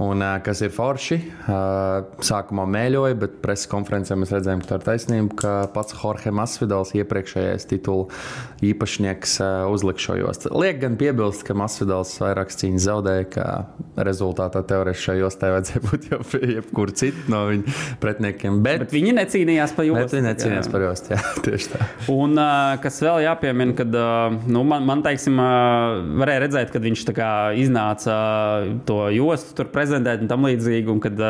Un, 0.00 0.22
kas 0.44 0.62
ir 0.64 0.72
forši, 0.72 1.18
sākumā 2.24 2.64
mēļoja, 2.72 3.18
bet 3.20 3.34
preses 3.44 3.68
konferencē 3.68 4.16
mēs 4.16 4.32
redzējām, 4.32 4.62
ka 4.64 4.70
tā 4.70 4.78
ir 4.78 4.86
taisnība, 4.86 5.36
ka 5.42 5.52
pats 5.74 5.96
Jorge 6.00 6.32
Masvidals, 6.32 6.94
iepriekšējais 6.96 7.68
titulu 7.68 8.06
īpašnieks, 8.64 9.36
uzlika 9.68 10.04
šo 10.06 10.16
jostu. 10.22 10.54
Liek 10.56 10.80
gan 10.80 10.96
piebilst, 11.00 11.44
ka 11.44 11.56
Masvidals 11.58 12.14
vairākas 12.22 12.56
cīņas 12.62 12.86
zaudēja, 12.88 13.26
ka 13.34 13.46
rezultātā 14.00 14.64
teorētiski 14.72 15.10
šai 15.10 15.18
jostai 15.20 15.52
vajadzēja 15.58 15.84
būt 15.90 16.08
jau 16.14 16.22
pie 16.32 16.42
jebkura 16.54 16.96
cita 17.02 17.26
no 17.34 17.44
viņa 17.50 17.76
pretiniekiem. 18.00 18.62
Bet 18.64 18.79
bet, 18.80 18.94
viņi 18.94 19.14
necīnījās 19.18 19.74
par 19.76 19.88
jostu. 19.88 20.02
Bet 20.02 20.16
viņi 20.16 20.26
necīnījās 20.28 20.70
par 20.72 20.84
jostu, 20.86 21.14
jā, 21.14 21.20
tieši 21.46 21.72
tā. 21.74 21.88
Un 22.14 22.40
kas 22.82 23.00
vēl 23.04 23.24
jāpiemina, 23.26 23.76
kad 23.78 23.98
nu, 24.50 24.64
man, 24.66 24.86
man 24.88 25.04
teiksim, 25.06 25.40
varēja 26.20 26.44
redzēt, 26.46 26.72
kad 26.74 26.84
viņš 26.86 27.04
kā, 27.16 27.30
iznāca 27.60 28.16
to 28.88 29.00
jostu 29.14 29.56
tur 29.58 29.70
prezentēt 29.72 30.24
un 30.24 30.30
tam 30.30 30.46
līdzīgi, 30.48 30.90
un 30.92 31.02
kad 31.02 31.24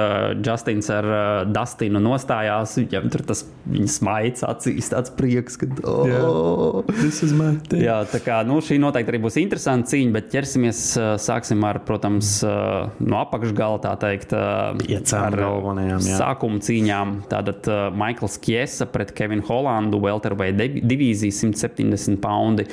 Justins 0.45 0.91
ar 0.93 1.09
Dustinu 1.51 2.03
nostājās, 2.03 2.77
viņam 2.81 3.11
tur 3.13 3.25
tas 3.31 3.45
viņa 3.71 3.91
smaids 3.91 4.45
acīs, 4.47 4.91
tāds 4.93 5.13
prieks, 5.17 5.59
ka 5.61 5.69
oh, 5.89 6.81
tas 6.89 7.23
ir 7.27 7.35
man. 7.39 7.59
Jā, 7.77 8.01
tā 8.11 8.21
kā 8.25 8.41
nu, 8.47 8.61
šī 8.65 8.81
noteikti 8.83 9.15
arī 9.15 9.23
būs 9.25 9.39
interesanta 9.43 9.93
cīņa, 9.93 10.15
bet 10.17 10.31
ķersimies, 10.33 10.83
sāksim 11.23 11.65
ar, 11.67 11.81
protams, 11.87 12.39
no 12.45 13.21
apakšgala 13.21 13.81
tā 13.85 13.95
teikt, 14.01 14.35
uh, 14.37 14.79
Iecām 14.91 15.37
galvenajām, 15.37 16.07
jā. 16.09 16.19
sākuma 16.21 16.61
cīņām. 16.65 17.15
Tātad 17.41 17.69
uh, 17.73 17.87
Maikls 17.97 18.37
Kiesa 18.43 18.87
pret 18.93 19.15
Kevinu 19.17 19.45
Holandu, 19.49 20.01
Welterweight 20.03 20.61
divīzija 20.85 21.33
170 21.33 22.21
poundi. 22.21 22.67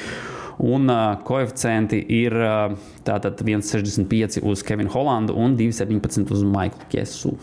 Un 0.58 0.90
uh, 0.90 1.14
koeficienti 1.22 2.00
ir 2.18 2.34
uh, 2.34 2.74
tātad 3.06 3.40
1,65 3.46 4.42
uz 4.42 4.64
Kevinu 4.66 4.90
Holandu 4.92 5.36
un 5.38 5.54
2,17 5.56 6.34
uz 6.34 6.42
Maiklu 6.44 6.88
Kiesu. 6.92 7.36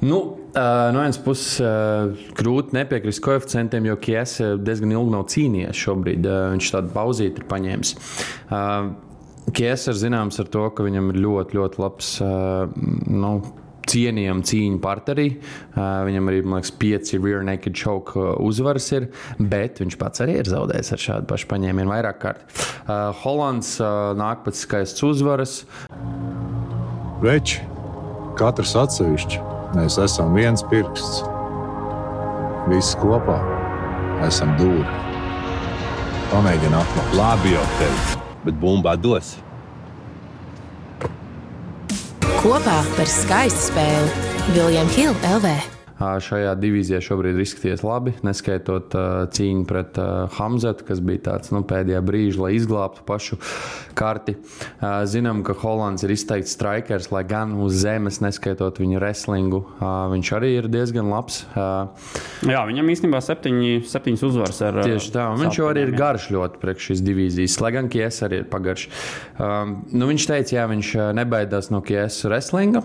Nu, 0.00 0.20
uh, 0.54 0.92
no 0.94 1.02
vienas 1.02 1.18
puses, 1.18 1.58
uh, 1.60 2.14
grūti 2.38 2.78
nepiekrist 2.78 3.22
koeficientiem, 3.24 3.90
jo 3.90 3.98
Kiesa 3.98 4.54
diezgan 4.56 4.94
ilgi 4.94 5.16
nav 5.16 5.26
cīnījies 5.34 5.82
šobrīd. 5.82 6.30
Uh, 6.30 6.46
viņš 6.54 6.70
tādu 6.76 6.94
pauzīti 6.94 7.42
ir 7.42 7.50
paņēmis. 7.50 7.96
Uh, 8.46 8.94
Kiesa 9.54 9.92
ir 9.92 10.00
zināms 10.00 10.38
ar 10.40 10.48
to, 10.48 10.64
ka 10.72 10.86
viņam 10.86 11.10
ir 11.12 11.20
ļoti, 11.26 11.58
ļoti 11.58 11.82
labs. 11.82 12.14
Uh, 12.22 12.70
nu, 13.10 13.34
cienījama 13.90 14.44
cīņa 14.46 14.80
partnerī. 14.84 15.26
Uh, 15.74 16.04
viņam 16.08 16.30
arī, 16.30 16.42
man 16.44 16.60
liekas, 16.60 16.72
pieci 16.80 17.20
rear 17.20 17.44
naked 17.46 17.76
choke 17.78 18.28
uzvaras 18.44 18.88
ir, 18.96 19.08
bet 19.38 19.82
viņš 19.82 19.98
pats 20.00 20.24
arī 20.24 20.38
ir 20.40 20.50
zaudējis 20.50 20.94
ar 20.96 21.04
šādu 21.06 21.30
pašu 21.30 21.50
paņēmienu 21.52 21.94
vairāk 21.94 22.20
kārt. 22.22 22.44
Uh, 22.84 23.10
Holands 23.22 23.76
uh, 23.82 24.12
nāk 24.18 24.44
pēc 24.46 24.64
skaistas 24.64 25.06
uzvaras. 25.06 25.56
Veči, 27.24 27.62
katrs 28.38 28.74
atsevišķi, 28.78 29.40
mēs 29.78 30.00
esam 30.02 30.34
viens 30.36 30.64
pirksts. 30.70 31.22
Visi 32.70 32.96
kopā 33.00 33.38
esam 34.24 34.54
dūri. 34.60 35.00
Pamēģini 36.32 36.78
atklāt. 36.78 37.16
Labi, 37.18 37.52
jau 37.54 37.64
teicu, 37.78 38.22
bet 38.46 38.56
bumbā 38.62 38.96
dos. 38.98 39.34
Kopā 42.44 42.82
par 42.92 43.08
skaistu 43.08 43.70
spēli 43.70 44.52
Viljams 44.52 44.98
Hilde 45.00 45.38
LV. 45.38 45.73
Šajā 45.94 46.56
divīzijā 46.58 46.98
šobrīd 47.04 47.36
ir 47.36 47.44
izskaties 47.44 47.84
labi, 47.86 48.16
neskaitot 48.26 48.94
cīņu 49.34 49.66
pret 49.70 49.98
Hamzetu, 50.34 50.86
kas 50.88 51.02
bija 51.04 51.22
tāds 51.28 51.52
nu, 51.54 51.62
pēdējā 51.66 52.00
brīža, 52.02 52.40
lai 52.42 52.50
izglābtu 52.56 53.04
pašu 53.06 53.38
karti. 53.94 54.34
Zinām, 55.10 55.44
ka 55.46 55.54
Hollands 55.60 56.02
ir 56.02 56.14
izteikts 56.14 56.56
strikers, 56.56 57.12
lai 57.14 57.22
gan 57.30 57.54
uz 57.62 57.78
zemes, 57.84 58.18
neskaitot 58.24 58.80
viņa 58.82 58.98
wrestlingu, 58.98 59.62
viņš 60.10 60.32
arī 60.34 60.50
ir 60.58 60.68
diezgan 60.72 61.12
labs. 61.12 61.44
Jā, 61.54 62.64
viņam 62.66 62.90
īstenībā 62.96 63.22
septiņi, 63.22 63.84
septiņas 63.90 64.26
uzvaras 64.26 64.60
ar 64.66 64.82
Tieši 64.82 65.14
tā, 65.14 65.28
viņš 65.38 65.62
jau 65.62 65.70
arī 65.70 65.86
ir 65.86 65.94
garš 65.94 66.28
ļoti 66.34 66.60
priekš 66.64 66.90
šīs 66.90 67.06
divīzijas, 67.06 67.60
lai 67.62 67.72
gan 67.78 67.92
Kies 67.92 68.18
arī 68.26 68.42
ir 68.42 68.50
pagarš. 68.50 68.88
Um, 69.38 69.78
nu, 69.94 70.10
viņš 70.10 70.28
teica, 70.32 70.58
jā, 70.58 70.68
viņš 70.74 70.92
nebaidās 71.22 71.70
no 71.70 71.84
Kies 71.86 72.18
wrestlinga. 72.26 72.82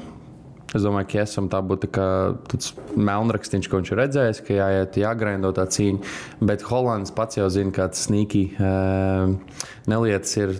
Es 0.75 0.83
domāju, 0.85 1.07
ka 1.09 1.23
esam 1.23 1.47
tā 1.49 1.63
būtu 1.65 1.89
kā 1.95 2.07
tāds 2.51 2.75
melnrakstīns, 2.93 3.65
ko 3.69 3.79
viņš 3.79 3.91
ir 3.93 3.99
redzējis, 4.03 4.41
ka 4.45 4.53
jāiet, 4.53 4.99
jāgraindo 5.01 5.49
tā 5.57 5.65
cīņa. 5.65 6.13
Bet 6.45 6.65
Holands 6.69 7.13
pats 7.15 7.39
jau 7.39 7.47
zina, 7.53 7.73
kāds 7.73 8.05
sīkī 8.05 8.43
uh, 8.53 9.33
nelietas 9.89 10.37
ir. 10.37 10.53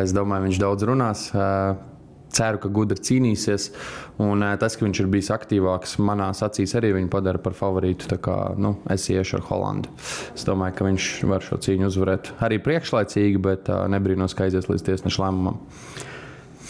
Es 0.00 0.16
domāju, 0.16 0.48
viņš 0.48 0.60
daudz 0.64 0.88
runās. 0.88 1.28
Uh, 1.36 1.76
ceru, 2.32 2.60
ka 2.62 2.70
gudri 2.72 3.04
cīnīsies. 3.04 3.68
Un 4.24 4.46
uh, 4.46 4.54
tas, 4.60 4.78
ka 4.78 4.86
viņš 4.86 5.02
ir 5.02 5.12
bijis 5.12 5.28
aktīvāks, 5.34 5.98
manās 6.08 6.40
acīs 6.46 6.72
arī 6.80 6.94
viņu 6.96 7.12
padara 7.12 7.42
par 7.42 7.56
favorītu. 7.58 8.16
Kā, 8.24 8.38
nu, 8.56 8.78
es 8.92 9.10
iešu 9.12 9.42
ar 9.42 9.48
Holandu. 9.50 9.92
Es 10.32 10.46
domāju, 10.48 10.78
ka 10.78 10.88
viņš 10.88 11.10
var 11.28 11.44
šo 11.44 11.60
cīņu 11.66 11.90
uzvarēt 11.92 12.32
arī 12.48 12.62
priekšlaicīgi, 12.64 13.42
bet 13.44 13.68
nebrīnos, 13.92 14.36
ka 14.36 14.48
aizies 14.48 14.72
līdz 14.72 14.88
tiesneša 14.88 15.26
lēmumam. 15.26 15.60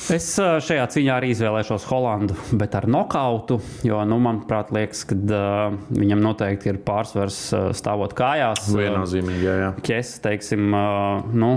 Es 0.09 0.33
šajā 0.41 0.87
cīņā 0.95 1.17
arī 1.21 1.35
izvēlēšos 1.35 1.85
Holandu, 1.91 2.37
bet 2.57 2.73
ar 2.79 2.87
nokautu. 2.91 3.59
Jo, 3.87 4.01
nu, 4.09 4.17
manuprāt, 4.23 4.73
liekas, 4.75 5.05
ka 5.11 5.19
uh, 5.19 5.77
viņam 5.93 6.23
noteikti 6.25 6.73
ir 6.73 6.81
pārsvars 6.87 7.39
uh, 7.53 7.69
stāvot 7.77 8.15
kājās. 8.17 8.71
Viennozīmīgi, 8.73 9.45
jā. 9.45 9.57
jā. 9.61 9.71
Ķes, 9.85 10.15
teiksim, 10.25 10.73
uh, 10.73 11.29
nu, 11.37 11.53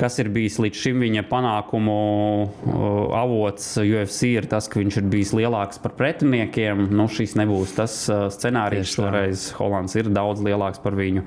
kas 0.00 0.20
ir 0.22 0.30
bijis 0.32 0.60
līdz 0.62 0.82
šim 0.84 1.02
viņa 1.04 1.26
panākumu 1.28 1.96
avots 3.18 3.66
UFC, 3.82 4.30
ir 4.38 4.46
tas, 4.48 4.70
ka 4.70 4.80
viņš 4.80 5.00
ir 5.02 5.10
bijis 5.12 5.34
lielāks 5.36 5.82
par 5.82 5.96
pretiniekiem. 5.98 6.86
Nu, 6.94 7.08
šis 7.10 7.34
nebūs 7.40 7.74
tas 7.76 7.98
scenārijs. 8.38 8.94
Šoreiz 8.94 9.50
Holands 9.58 9.98
ir 9.98 10.08
daudz 10.14 10.40
lielāks 10.46 10.80
par 10.80 10.96
viņu. 10.96 11.26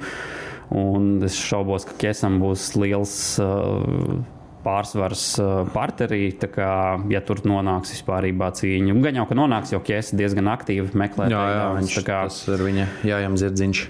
Un 0.74 1.20
es 1.28 1.36
šaubos, 1.38 1.86
ka 1.86 2.00
Kesam 2.08 2.40
būs 2.42 2.72
liels. 2.80 3.18
Uh, 3.44 4.24
pārsvars 4.64 5.26
partnerī. 5.74 6.22
Kā, 6.54 6.72
ja 7.12 7.22
tur 7.26 7.42
nonāks 7.48 7.94
vispār 7.96 8.30
cīņa, 8.30 8.96
gan 9.04 9.20
jau 9.20 9.26
ka 9.30 9.38
nonāks, 9.38 9.74
jo 9.74 9.82
Kiesa 9.84 10.18
diezgan 10.20 10.50
aktīvi 10.52 10.96
meklē. 11.00 11.30
Jā, 11.34 11.42
jā 11.54 11.66
viņš 11.78 11.98
kā, 12.08 12.22
tas 12.30 12.40
ir 12.52 12.64
viņa 12.68 12.88
jājam 13.08 13.38
zirdziņš. 13.42 13.84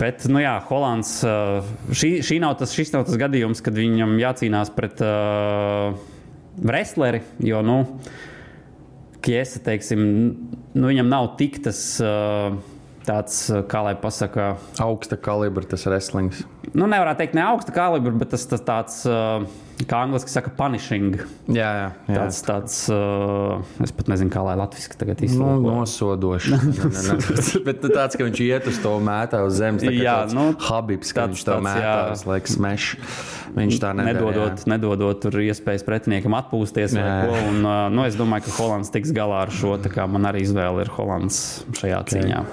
Bet, 0.00 0.26
nu 0.32 0.42
jā, 0.42 0.56
Holands, 0.68 1.16
šī, 1.94 2.12
šī 2.26 2.40
nav 2.44 2.58
tas, 2.60 2.74
šis 2.76 2.94
nav 2.94 3.06
tas 3.08 3.18
gadījums, 3.20 3.62
kad 3.64 3.76
viņam 3.78 4.16
jācīnās 4.20 4.72
pret 4.76 5.02
uh, 5.04 5.96
wrestleri, 6.60 7.24
jo, 7.44 7.64
nu, 7.66 7.80
Kiesa, 9.24 9.62
teiksim, 9.64 10.00
nu, 10.76 10.86
viņam 10.90 11.08
nav 11.08 11.34
tik 11.40 11.62
tas. 11.64 11.80
Uh, 12.02 12.60
tāds, 13.04 13.36
kā 13.68 13.82
lai 13.84 13.92
pasakā, 14.00 14.54
augsta 14.80 15.18
kalibra 15.20 15.66
tas 15.68 15.84
wrestlings. 15.84 16.40
Nu, 16.72 16.86
nevarētu 16.88 17.20
teikt, 17.20 17.36
ne 17.36 17.44
augsta 17.44 17.74
kalibra, 17.76 18.14
bet 18.16 18.32
tas, 18.32 18.46
tas 18.48 18.64
tāds. 18.64 19.02
Uh, 19.04 19.44
kā 19.82 20.00
angļuiski 20.06 20.30
saka, 20.30 20.52
punishing. 20.54 21.18
Jā, 21.50 21.70
jā, 21.78 21.86
jā. 22.08 22.16
tāds, 22.16 22.40
tāds 22.46 22.76
uh, 22.94 23.62
es 23.84 23.92
pat 23.94 24.10
nezinu, 24.12 24.30
kā 24.32 24.44
lai 24.46 24.54
latviešu 24.60 24.98
tagad 25.00 25.22
izsaka. 25.26 25.56
Nu, 25.58 25.74
nosodošs. 25.80 26.50
Bet 27.66 27.82
nu, 27.82 27.90
tāds, 27.90 28.18
ka 28.18 28.26
viņš 28.26 28.42
iet 28.46 28.68
uz 28.70 28.78
to 28.82 28.94
mētā 29.04 29.42
uz 29.46 29.58
zemes, 29.58 29.84
tā 29.84 29.94
jā, 29.94 30.18
nu, 30.34 30.50
Habibs, 30.68 31.10
tāds, 31.16 31.34
viņš 31.34 31.46
to 31.48 31.58
mētā 31.66 31.96
uz 32.14 32.26
laiku 32.28 32.54
smeš. 32.54 32.90
Viņš 33.54 33.78
tā 33.82 33.92
nedara, 33.94 34.18
nedodot, 34.18 34.62
jā. 34.64 34.70
nedodot 34.72 35.20
tur 35.22 35.38
iespējas 35.44 35.84
pretiniekam 35.86 36.34
atpūsties. 36.40 36.96
Ko, 36.98 37.36
un, 37.50 37.60
uh, 37.62 37.84
nu, 37.94 38.02
es 38.08 38.18
domāju, 38.18 38.48
ka 38.48 38.56
Holands 38.58 38.90
tiks 38.94 39.14
galā 39.14 39.44
ar 39.46 39.54
šo. 39.54 39.76
Man 40.10 40.26
arī 40.26 40.42
izvēle 40.42 40.82
ir 40.82 40.90
Holands 40.96 41.40
šajā 41.78 42.00
okay. 42.02 42.24
cīņā. 42.24 42.44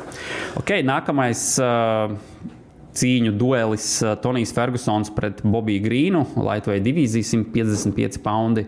Okay, 0.61 0.85
nākamais. 0.85 1.45
Uh, 1.61 2.59
cīņu 2.97 3.33
duelis 3.39 3.85
uh, 4.03 4.15
Tonijs 4.21 4.53
Fergusons 4.55 5.11
pret 5.15 5.41
Bobiju 5.43 5.83
Grīnu, 5.85 6.23
Latvijas 6.43 6.83
divīzija 6.85 7.29
155 7.31 8.19
poundi. 8.23 8.65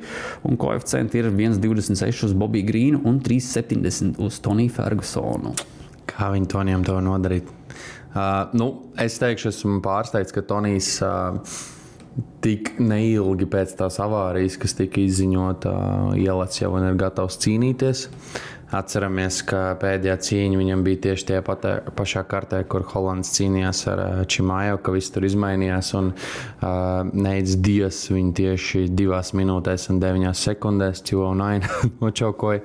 Un 0.48 0.60
koeficienti 0.60 1.22
ir 1.22 1.30
1,26 1.32 2.30
uz 2.30 2.38
Bobiju 2.38 2.70
Grīnu 2.70 3.04
un 3.10 3.20
3,70 3.24 4.22
uz 4.24 4.40
Toniju 4.44 4.74
Fergusonu. 4.78 5.54
Kā 6.10 6.32
viņi 6.34 6.50
Tonijam 6.52 6.88
to 6.88 6.98
nodarīt? 7.04 7.52
Uh, 8.14 8.50
nu, 8.54 8.70
es 9.02 9.18
teikšu, 9.22 9.50
esmu 9.50 9.80
pārsteigts, 9.86 10.36
ka 10.36 10.46
Tonijs. 10.46 10.98
Uh, 11.04 11.70
Tik 12.44 12.76
neilgi 12.78 13.48
pēc 13.50 13.72
tās 13.80 13.96
avārijas, 14.04 14.60
kas 14.62 14.76
tika 14.78 15.00
izziņota, 15.02 15.72
uh, 15.74 16.12
ielats 16.20 16.60
jau 16.60 16.70
ir 16.78 17.00
gatavs 17.00 17.40
cīnīties. 17.42 18.04
Uh, 18.06 18.44
Atceramies, 18.74 19.42
ka 19.46 19.76
pēdējā 19.82 20.16
cīņa 20.28 20.60
viņam 20.60 20.84
bija 20.86 21.02
tieši 21.08 21.28
tajā 21.30 21.44
patē, 21.46 21.74
pašā 21.98 22.24
kartē, 22.30 22.64
kur 22.70 22.86
Hollands 22.90 23.30
cīnījās 23.36 23.84
ar 23.92 24.02
Čimāju, 24.30 24.80
ka 24.82 24.96
viss 24.96 25.14
tur 25.14 25.28
izmainījās. 25.28 25.94
Un 26.00 26.12
uh, 26.14 27.04
Neids 27.14 27.58
Dievs 27.62 28.04
viņu 28.10 28.34
tieši 28.40 28.86
divās 28.90 29.34
minūtēs 29.38 29.90
un 29.94 30.02
deviņās 30.04 30.46
sekundēs 30.50 31.04
nočaukoja. 32.04 32.64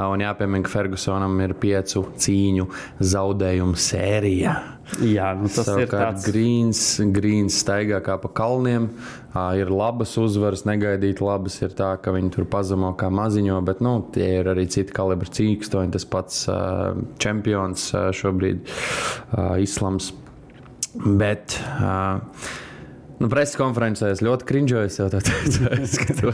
Un 0.00 0.22
jāpiemina, 0.22 0.64
ka 0.64 0.72
Fergusonam 0.72 1.34
ir 1.44 1.56
piecu 1.60 2.06
cīņu 2.16 2.68
zaudējumu 3.02 3.76
sērija. 3.76 4.54
Jā, 4.98 5.30
nu 5.38 5.48
tas 5.48 5.68
Savukārt 5.68 5.84
ir 5.84 5.92
tāds 5.92 6.26
grīns, 6.26 6.80
grīns 7.14 7.60
staigā 7.62 8.00
kā 8.04 8.16
pa 8.20 8.30
kalniem. 8.40 8.88
Ir 9.56 9.70
labas 9.70 10.16
uzvaras, 10.20 10.64
negaidīt 10.66 11.22
labas. 11.22 11.60
Ir 11.62 11.76
tā, 11.78 11.92
ka 12.02 12.14
viņi 12.16 12.32
tur 12.34 12.48
pazemo 12.50 12.90
kā 12.98 13.10
maziņo, 13.14 13.60
bet 13.66 13.82
nu, 13.84 13.94
tie 14.14 14.26
ir 14.40 14.50
arī 14.50 14.66
citi 14.72 14.94
kalibri 14.96 15.30
cīkstoņi. 15.38 15.94
Tas 15.94 16.08
pats 16.10 16.42
čempions 17.22 17.86
šobrīd 18.18 18.66
Islams. 19.62 20.10
Bet 20.90 21.54
uh, 21.78 22.18
Nu, 23.20 23.28
Preses 23.28 23.52
konferencē 23.60 24.08
es 24.14 24.22
ļoti 24.24 24.46
crinžoju. 24.48 24.88
Es 24.90 24.96
jau 24.96 25.06
tā 25.12 25.18
teicu, 25.20 25.66
ka 26.00 26.14
tu- 26.16 26.32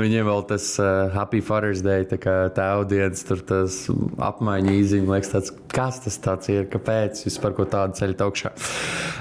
viņiem 0.00 0.24
vēl 0.30 0.40
tas 0.48 0.64
uh, 0.80 1.10
Happy 1.12 1.42
Father's 1.44 1.82
Day, 1.84 2.06
tā 2.08 2.16
kā 2.22 2.36
tēva 2.56 2.86
dienas, 2.88 3.20
tur 3.28 3.42
tas 3.44 3.76
apmaiņa 4.16 4.72
īziņa. 4.78 5.10
Liekas, 5.12 5.32
tāds, 5.34 5.52
kas 5.76 6.00
tas 6.06 6.16
tāds 6.24 6.48
ir, 6.54 6.64
kāpēc 6.72 7.20
vispār 7.28 7.52
ko 7.58 7.66
tādu 7.68 7.98
ceļu 8.00 8.16
augšā. 8.24 8.54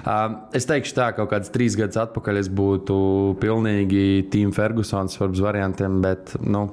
Um, 0.07 0.37
es 0.55 0.65
teikšu 0.69 0.95
tā, 0.97 1.09
ka 1.11 1.19
kaut 1.21 1.33
kāds 1.35 1.51
trīs 1.53 1.75
gadus 1.77 1.99
atpakaļ 2.05 2.39
es 2.45 2.47
būtu 2.61 2.95
pilnīgi 3.43 4.05
Team 4.31 4.55
Fergusons 4.55 5.19
varbūt 5.19 5.43
variantiem, 5.43 5.99
bet, 6.07 6.31
nu, 6.41 6.69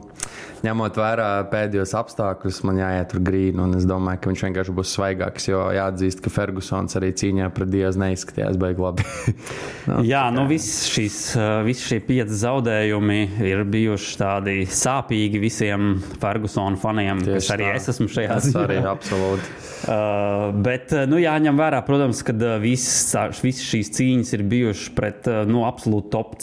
ņemot 0.67 0.99
vērā 0.99 1.29
pēdējos 1.53 1.95
apstākļus, 1.99 2.63
man 2.69 2.81
jāiet 2.81 3.13
tur 3.13 3.23
grīni, 3.25 3.59
es 3.79 3.87
domāju, 3.89 4.23
ka 4.23 4.33
viņš 4.33 4.45
vienkārši 4.49 4.75
būs 4.79 4.95
svaigāks, 4.97 5.49
jo 5.51 5.63
jāatzīst, 5.77 6.23
ka 6.25 6.33
Fergusons 6.33 6.99
arī 6.99 7.13
cīņā 7.19 7.51
pret 7.57 7.71
Dievu 7.73 7.93
neizskatījās 8.05 8.61
baigi 8.61 8.85
labi. 8.85 9.09
Nu, 9.89 10.03
Jā, 10.05 10.27
nu 10.29 10.43
viss 10.45 10.85
šīs, 10.93 11.15
uh, 11.39 11.63
visi 11.65 11.87
šie 11.89 11.97
pieci 12.05 12.35
zaudējumi 12.37 13.17
ir 13.47 13.63
bijuši 13.73 14.19
tādi 14.21 14.57
sāpīgi 14.69 15.41
visiem 15.41 15.95
Fergusona 16.21 16.77
faniem, 16.77 17.23
Tieši 17.25 17.39
kas 17.39 17.49
arī 17.55 17.65
tā. 17.71 17.77
es 17.79 17.89
esmu 17.95 18.09
šajā 18.13 18.35
Tas 18.35 18.51
arī 18.61 18.77
ziņā. 18.83 18.93
absolūti. 18.93 19.49
Uh, 19.89 20.51
bet 20.67 20.93
uh, 20.93 21.07
nu, 21.09 21.17
jāņem 21.23 21.57
vērā, 21.57 21.81
protams, 21.87 22.21
ka 22.27 22.37
visas 22.61 22.99
visas 23.47 23.65
šīs 23.71 23.93
cīņas 23.97 24.35
ir 24.37 24.45
bijušas 24.53 24.93
pret 24.99 25.31
nu, 25.49 25.65
absolūti 25.69 26.13
top 26.13 26.37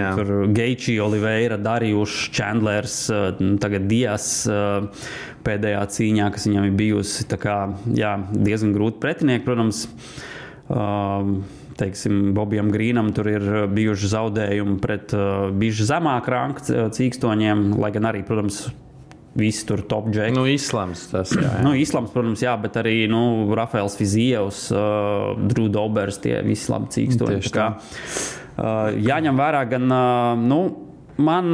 jā. 0.00 0.14
Tur 0.16 0.32
Geiči, 0.56 0.96
Oliveira, 1.04 1.60
Darījuši, 1.60 2.30
Chandlers, 2.32 2.96
uh, 3.12 3.28
nu, 3.40 3.54
tagad 3.62 3.88
Dijas 3.90 4.26
uh, 4.50 5.06
pēdējā 5.46 5.84
cīņā, 5.96 6.28
kas 6.34 6.46
viņam 6.48 6.68
ir 6.68 6.76
bijusi. 6.78 7.26
Kā, 7.40 7.56
jā, 7.96 8.16
diezgan 8.34 8.76
grūti 8.76 9.02
pretinieki, 9.02 9.46
protams. 9.48 9.86
Uh, 10.70 11.40
Teiksim, 11.80 12.34
Bobijam 12.36 12.68
Grīnam 12.68 13.06
tur 13.16 13.30
ir 13.30 13.44
bijuši 13.72 14.10
zaudējumi 14.12 14.76
pret 14.82 15.14
uh, 15.16 15.48
bijuši 15.56 15.86
zemāk 15.88 16.28
rangu 16.28 16.60
cīkstoņiem, 16.92 17.70
lai 17.80 17.88
gan 17.94 18.10
arī, 18.10 18.20
protams, 18.28 18.66
visi 19.34 19.66
tur 19.66 19.82
top 19.88 20.10
džeki. 20.10 20.34
Nu, 20.34 20.44
islams 20.50 21.06
tas 21.12 21.32
jā, 21.34 21.44
jā. 21.44 21.62
Nu, 21.64 21.72
Islams, 21.78 22.10
protams, 22.14 22.42
jā, 22.42 22.54
bet 22.60 22.76
arī 22.80 23.04
nu, 23.10 23.22
Rafaels 23.56 23.96
Fizievs, 23.98 24.66
uh, 24.74 25.38
Drūda 25.38 25.76
Dobers, 25.78 26.18
tie 26.22 26.40
visi 26.46 26.70
labi 26.72 27.06
kā, 27.54 27.68
uh, 27.78 28.90
jāņem 28.98 29.40
vērā 29.40 29.64
gan, 29.70 29.86
uh, 29.86 30.42
nu, 30.42 30.60
man 31.22 31.52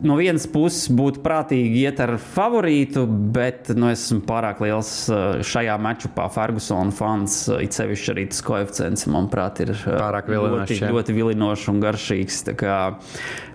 no 0.00 0.16
vienas 0.18 0.46
puses 0.50 0.86
būtu 0.92 1.20
prātīgi 1.24 1.82
iet 1.84 2.00
ar 2.02 2.14
favorītu, 2.20 3.04
bet 3.34 3.72
nu, 3.76 3.90
es 3.92 4.06
esmu 4.06 4.22
pārāk 4.28 4.62
liels 4.64 4.92
uh, 5.12 5.42
šajā 5.46 5.74
mačupā 5.82 6.28
Fergusona 6.32 6.94
fans. 6.94 7.42
uh, 7.50 7.60
It 7.64 7.76
sevišķi 7.76 8.14
arī 8.14 8.26
tas 8.32 8.40
koeficients, 8.46 9.06
manuprāt, 9.10 9.60
ir 9.64 9.74
uh, 9.74 9.84
Pārāk 9.90 10.30
vilinošs, 10.32 10.64
ļoti, 10.72 10.80
jā. 10.80 10.92
ļoti 10.94 11.18
vilinošs 11.18 11.68
un 11.72 11.82
garšīgs. 11.84 12.40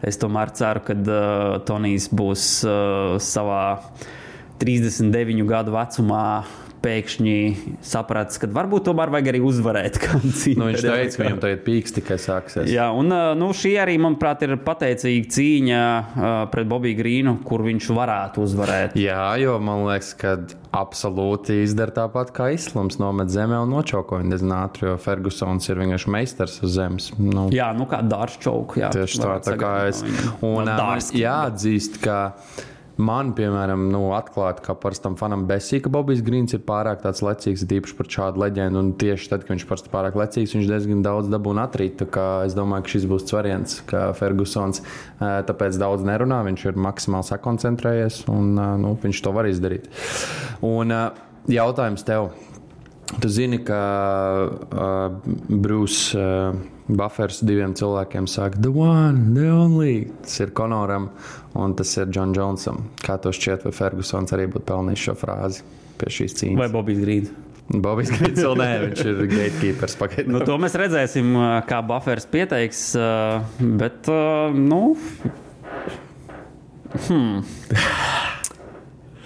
Es 0.08 0.22
tomēr 0.22 0.53
ceru, 0.58 0.86
ka 0.88 0.98
uh, 1.00 1.58
Tonijs 1.67 2.12
būs 2.13 2.48
uh, 2.67 3.17
savā 3.24 3.63
39 4.62 5.46
gadu 5.48 5.75
vecumā 5.75 6.24
pēkšņi 6.84 7.38
sapratis, 7.86 8.39
ka 8.41 8.50
varbūt 8.53 8.88
tomēr 8.89 9.12
vajag 9.13 9.31
arī 9.34 9.43
uzvarēt. 9.46 10.01
Nu, 10.57 10.67
viņš 10.69 10.84
teica, 10.84 11.17
ka 11.17 11.24
viņam 11.24 11.39
tagad 11.41 11.60
pīks 11.65 11.93
tikai 11.98 12.15
sāksies. 12.22 12.69
Jā, 12.72 12.88
un 12.96 13.12
nu, 13.38 13.50
šī 13.55 13.74
arī, 13.81 13.98
manuprāt, 14.01 14.43
ir 14.46 14.55
pateicīga 14.63 15.29
cīņa 15.34 15.81
pret 16.53 16.69
Bobiju 16.69 16.98
Grīnu, 16.98 17.34
kur 17.46 17.63
viņš 17.65 17.89
varētu 17.98 18.43
uzvarēt. 18.46 18.96
Jā, 19.00 19.29
jo 19.41 19.57
man 19.63 19.84
liekas, 19.88 20.13
ka 20.17 20.36
absolūti 20.77 21.62
izdara 21.63 21.93
tāpat 21.96 22.31
kā 22.36 22.50
Islams. 22.55 23.00
Nomet 23.01 23.31
zemē 23.34 23.60
un 23.65 23.74
nočauko 23.75 24.22
viņu 24.22 24.34
diezgan 24.34 24.55
ātri, 24.60 24.88
jo 24.89 24.96
Fergusons 25.01 25.69
ir 25.72 25.81
vienkārši 25.81 26.13
meistars 26.13 26.57
uz 26.65 26.74
zemes. 26.77 27.12
Nu, 27.19 27.48
Jā, 27.53 27.72
nu 27.77 27.88
kā 27.89 28.01
dārsts 28.05 28.41
čauks. 28.46 28.79
Tieši 28.96 29.22
tā, 29.24 29.38
tā 29.46 29.57
kā 29.60 29.75
es. 29.91 30.03
Un, 30.46 30.69
jāatzīst, 31.17 32.01
ka 32.03 32.17
man, 32.97 33.31
piemēram, 33.37 33.87
nu, 33.93 34.01
atklāti, 34.17 34.63
kā 34.65 34.75
parastam 34.77 35.17
fanam, 35.19 35.45
besīk, 35.49 35.83
ka 35.85 35.91
Bobijs 35.93 36.23
Grīns 36.25 36.55
ir 36.57 36.63
pārāk 36.67 37.03
tāds 37.03 37.21
lecīgs, 37.25 37.63
ir 37.65 37.75
īpaši 37.79 37.97
par 37.97 38.09
šādu 38.13 38.43
leģendu. 38.43 38.81
Un 38.81 38.91
tieši 38.99 39.29
tad, 39.31 39.45
kad 39.45 39.55
viņš 39.55 39.67
parasti 39.69 39.93
pārāk 39.93 40.17
lecīgs, 40.19 40.55
viņš 40.57 40.71
diezgan 40.71 41.03
daudz 41.05 41.31
dabūna 41.31 41.67
atrīt. 41.69 42.01
Es 42.45 42.57
domāju, 42.57 42.87
ka 42.87 42.93
šis 42.95 43.07
būs 43.09 43.27
variants, 43.35 43.79
kā 43.89 44.07
Fergusons. 44.17 44.83
ā, 45.19 45.37
Tāpēc 45.47 45.77
daudz 45.81 46.05
nerunā, 46.07 46.41
viņš 46.47 46.67
ir 46.71 46.81
maksimāli 46.87 47.29
sakoncentrējies 47.29 48.23
un 48.33 48.57
ā, 48.57 48.71
nu, 48.81 48.95
viņš 49.03 49.23
to 49.23 49.33
var 49.35 49.49
izdarīt. 49.49 49.89
Un 50.65 50.93
ā, 50.93 51.03
jautājums 51.51 52.05
tev. 52.07 52.31
Tu 53.21 53.29
zini, 53.31 53.61
ka 53.63 53.77
uh, 54.51 55.13
Brūss 55.47 56.09
uh, 56.17 56.57
Buffers 56.87 57.41
diviem 57.43 57.73
cilvēkiem 57.75 58.27
saka, 58.31 58.59
The 58.59 58.71
one, 58.71 59.33
the 59.35 59.47
only. 59.51 60.07
Tas 60.23 60.39
ir 60.43 60.53
Konoram 60.55 61.09
un 61.57 61.73
tas 61.77 61.91
ir 61.97 62.11
John 62.13 62.35
Jonesam. 62.37 62.85
Kā 63.03 63.17
to 63.21 63.33
šķiet, 63.35 63.65
vai 63.67 63.73
Fergusons 63.75 64.33
arī 64.35 64.47
būtu 64.53 64.67
pelnījis 64.69 65.09
šo 65.09 65.17
frāzi 65.17 65.65
pie 65.97 66.13
šīs 66.13 66.37
cīņas? 66.39 66.61
Vai 66.61 66.69
Bobijs 66.73 67.01
Grīns? 67.03 67.33
Bobijs 67.67 68.13
Grīts 68.15 68.43
vēl 68.45 68.55
nē, 68.61 68.69
viņš 68.86 69.03
ir 69.12 69.23
gatekeepers. 69.34 69.97
Nu, 70.32 70.43
to 70.47 70.55
mēs 70.62 70.77
redzēsim, 70.79 71.34
uh, 71.36 71.58
kā 71.67 71.82
Buffers 71.86 72.29
pieteiks. 72.32 72.84
uh, 72.95 73.41
Bet, 73.60 74.08
uh, 74.08 74.55
nu. 74.55 74.95
Hmm. 77.08 77.43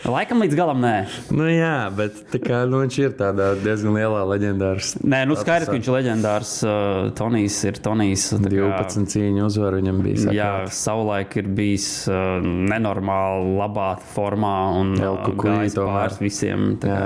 Laikam 0.01 0.39
līdz 0.41 0.55
galam 0.57 0.79
nē. 0.81 0.93
Nu, 1.29 1.45
jā, 1.45 1.85
bet 1.93 2.15
tā 2.33 2.39
kā, 2.41 2.63
nu, 2.65 2.79
viņš 2.81 2.95
ir 3.03 3.11
tādā 3.19 3.51
diezgan 3.61 3.93
lielā 3.93 4.23
leģendārs. 4.31 4.95
Nē, 5.05 5.19
nu 5.29 5.35
skaidrs, 5.37 5.69
ka 5.69 5.75
viņš 5.75 5.89
ir 5.91 5.93
leģendārs. 5.93 6.53
Uh, 6.65 7.11
Tonijs 7.17 7.59
ir 7.69 7.77
Tonijs. 7.85 8.23
tā 8.33 8.39
kā- 8.49 8.71
12 8.81 9.05
cīņu 9.13 9.45
uzvaru 9.45 9.77
viņam 9.81 9.99
bija. 10.01 10.33
Jā, 10.33 10.49
sakāt. 10.65 10.73
savulaik 10.79 11.37
ir 11.37 11.51
bijis 11.61 11.85
uh, 12.09 12.41
nenormāli 12.41 13.53
labā 13.61 13.91
formā 14.15 14.55
un 14.81 14.95
uh, 14.97 15.21
tomēr. 15.29 15.69
pāri 15.77 16.19
visiem. 16.25 16.65
Jā. 16.81 17.05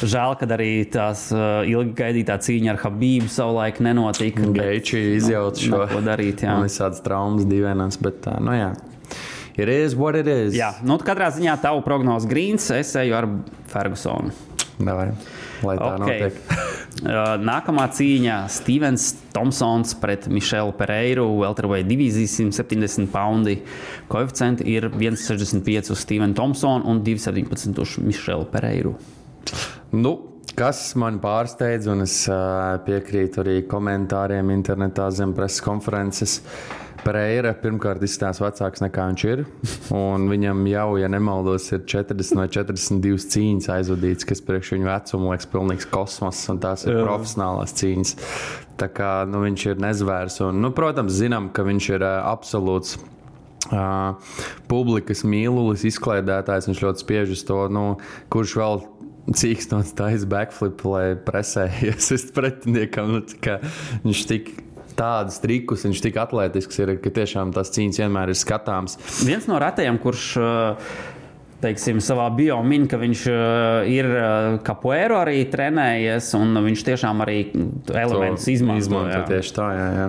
Žēl, 0.00 0.38
ka 0.40 0.48
arī 0.56 0.72
tās 0.92 1.28
uh, 1.36 1.68
ilgi 1.68 1.92
gaidītā 2.00 2.40
cīņa 2.40 2.72
ar 2.74 2.82
Habību 2.86 3.28
savulaik 3.28 3.80
nenotika. 3.84 4.40
bet 4.48 4.56
Geiči 4.56 5.04
izjauc 5.20 5.60
šo 5.60 5.84
neko 5.84 6.00
darīt, 6.08 6.48
jā. 6.48 6.56
Un 6.56 6.64
visādas 6.64 7.04
traumas 7.04 7.44
dīvainas, 7.44 8.00
bet 8.00 8.22
tā, 8.24 8.40
nu 8.40 8.56
jā. 8.56 8.72
It 9.56 9.68
is 9.72 9.94
what 9.96 10.16
it 10.16 10.26
is. 10.28 10.54
Jā, 10.54 10.74
nu 10.84 10.98
katrā 11.00 11.30
ziņā 11.32 11.56
tavu 11.62 11.80
prognozi 11.84 12.28
Grīns, 12.28 12.68
es 12.76 12.92
eju 13.00 13.14
ar 13.16 13.28
Fergusonu. 13.72 14.34
Davai, 14.76 15.14
lai 15.64 15.76
tā 15.80 15.92
Ok. 15.94 16.00
notiek. 16.04 16.40
Uh, 16.96 17.34
Nākamā 17.36 17.90
cīņa- 17.92 18.36
Stevens 18.56 19.10
Thompsons 19.34 19.90
pret 20.00 20.30
Mišelu 20.32 20.72
Pereiru. 20.78 21.26
Welterweight 21.42 21.84
divīzijas 21.90 22.38
170 22.40 23.10
poundi. 23.12 23.58
Koeficienti 24.08 24.64
ir 24.72 24.88
1,65 24.88 25.90
uz 25.92 26.00
Stevenu 26.00 26.32
Thompsonu 26.32 26.88
un 26.88 27.02
2,17 27.04 27.82
uz 27.84 27.98
Mišelu 28.00 28.46
Pereiru. 28.48 28.94
Nu, 29.92 30.14
kas 30.56 30.80
man 30.98 31.20
pārsteidz, 31.22 31.86
un 31.92 32.04
es 32.06 32.22
piekrītu 32.86 33.42
arī 33.42 33.60
komentāriem 33.68 34.50
internetā 34.54 35.10
zem 35.14 35.34
preses 35.36 35.62
konferences. 35.64 36.40
Pereira 37.06 37.52
pirmkārt 37.54 38.02
izskatās 38.02 38.40
vecāks 38.42 38.82
nekā 38.82 39.04
viņš 39.12 39.24
ir. 39.28 39.44
un 39.94 40.26
Viņam 40.32 40.64
jau, 40.66 40.86
ja 40.98 41.10
nemaldos, 41.12 41.68
ir 41.76 41.84
40 41.86 42.40
vai 42.40 42.46
42 42.50 43.28
cīņas 43.36 43.70
aizvadītas, 43.76 44.26
kas 44.26 44.42
priekš 44.42 44.72
viņa 44.74 44.88
vecuma 44.88 45.34
liekas 45.34 45.50
pilnīgs 45.52 45.90
kosmos, 45.92 46.40
un 46.50 46.58
tās 46.64 46.86
ir 46.88 46.98
profesionālās 46.98 47.76
cīņas. 47.78 48.16
Tā 48.80 48.88
kā 48.96 49.10
nu, 49.30 49.44
viņš 49.44 49.68
ir 49.70 49.84
nezvērs. 49.86 50.40
Un, 50.48 50.64
nu, 50.64 50.72
protams, 50.74 51.14
zinām, 51.20 51.52
ka 51.54 51.68
viņš 51.68 51.92
ir 51.94 52.08
ā, 52.08 52.16
absolūts 52.32 52.96
Uh, 53.66 54.14
publikas 54.70 55.24
mīlulis, 55.26 55.82
izklaidētājs. 55.88 56.68
Viņš 56.70 56.82
ļoti 56.84 57.02
spiež 57.02 57.32
uz 57.34 57.40
to, 57.48 57.64
nu, 57.72 57.96
kurš 58.30 58.52
vēl 58.60 58.84
cīkstons 59.34 59.94
taisa 59.98 60.28
backflip, 60.30 60.84
lai 60.86 61.06
presējies 61.26 62.12
uz 62.16 62.28
pretiniekam. 62.36 63.16
Nu, 63.16 63.24
kā 63.42 63.58
viņš 64.04 64.22
tik 64.30 64.52
tādus 64.96 65.40
trikus, 65.42 65.84
viņš 65.86 66.02
tik 66.06 66.16
atletisks 66.20 66.80
ir, 66.80 66.94
ka 67.02 67.12
tiešām 67.18 67.52
tas 67.56 67.72
cīņas 67.74 68.00
vienmēr 68.04 68.32
ir 68.32 68.38
skatāms. 68.38 68.96
Viens 69.26 69.48
no 69.50 69.58
retajiem, 69.60 69.98
kurš 70.00 70.30
uh, 70.40 70.94
teiksim, 71.62 72.00
savā 72.04 72.26
bio 72.36 72.58
min, 72.66 72.84
ka 72.90 72.98
viņš 73.00 73.22
uh, 73.32 73.88
ir 73.90 74.08
kapoēru 74.66 75.16
arī 75.20 75.40
trenējies, 75.52 76.28
un 76.38 76.60
viņš 76.66 76.84
tiešām 76.90 77.24
arī 77.24 77.38
elementus 77.94 78.46
To 78.46 78.54
izmanto. 78.54 78.84
izmanto 78.84 79.16
jā. 79.16 79.24
tieši 79.30 79.56
tā, 79.56 79.68
jā, 79.76 79.88
jā. 79.96 80.06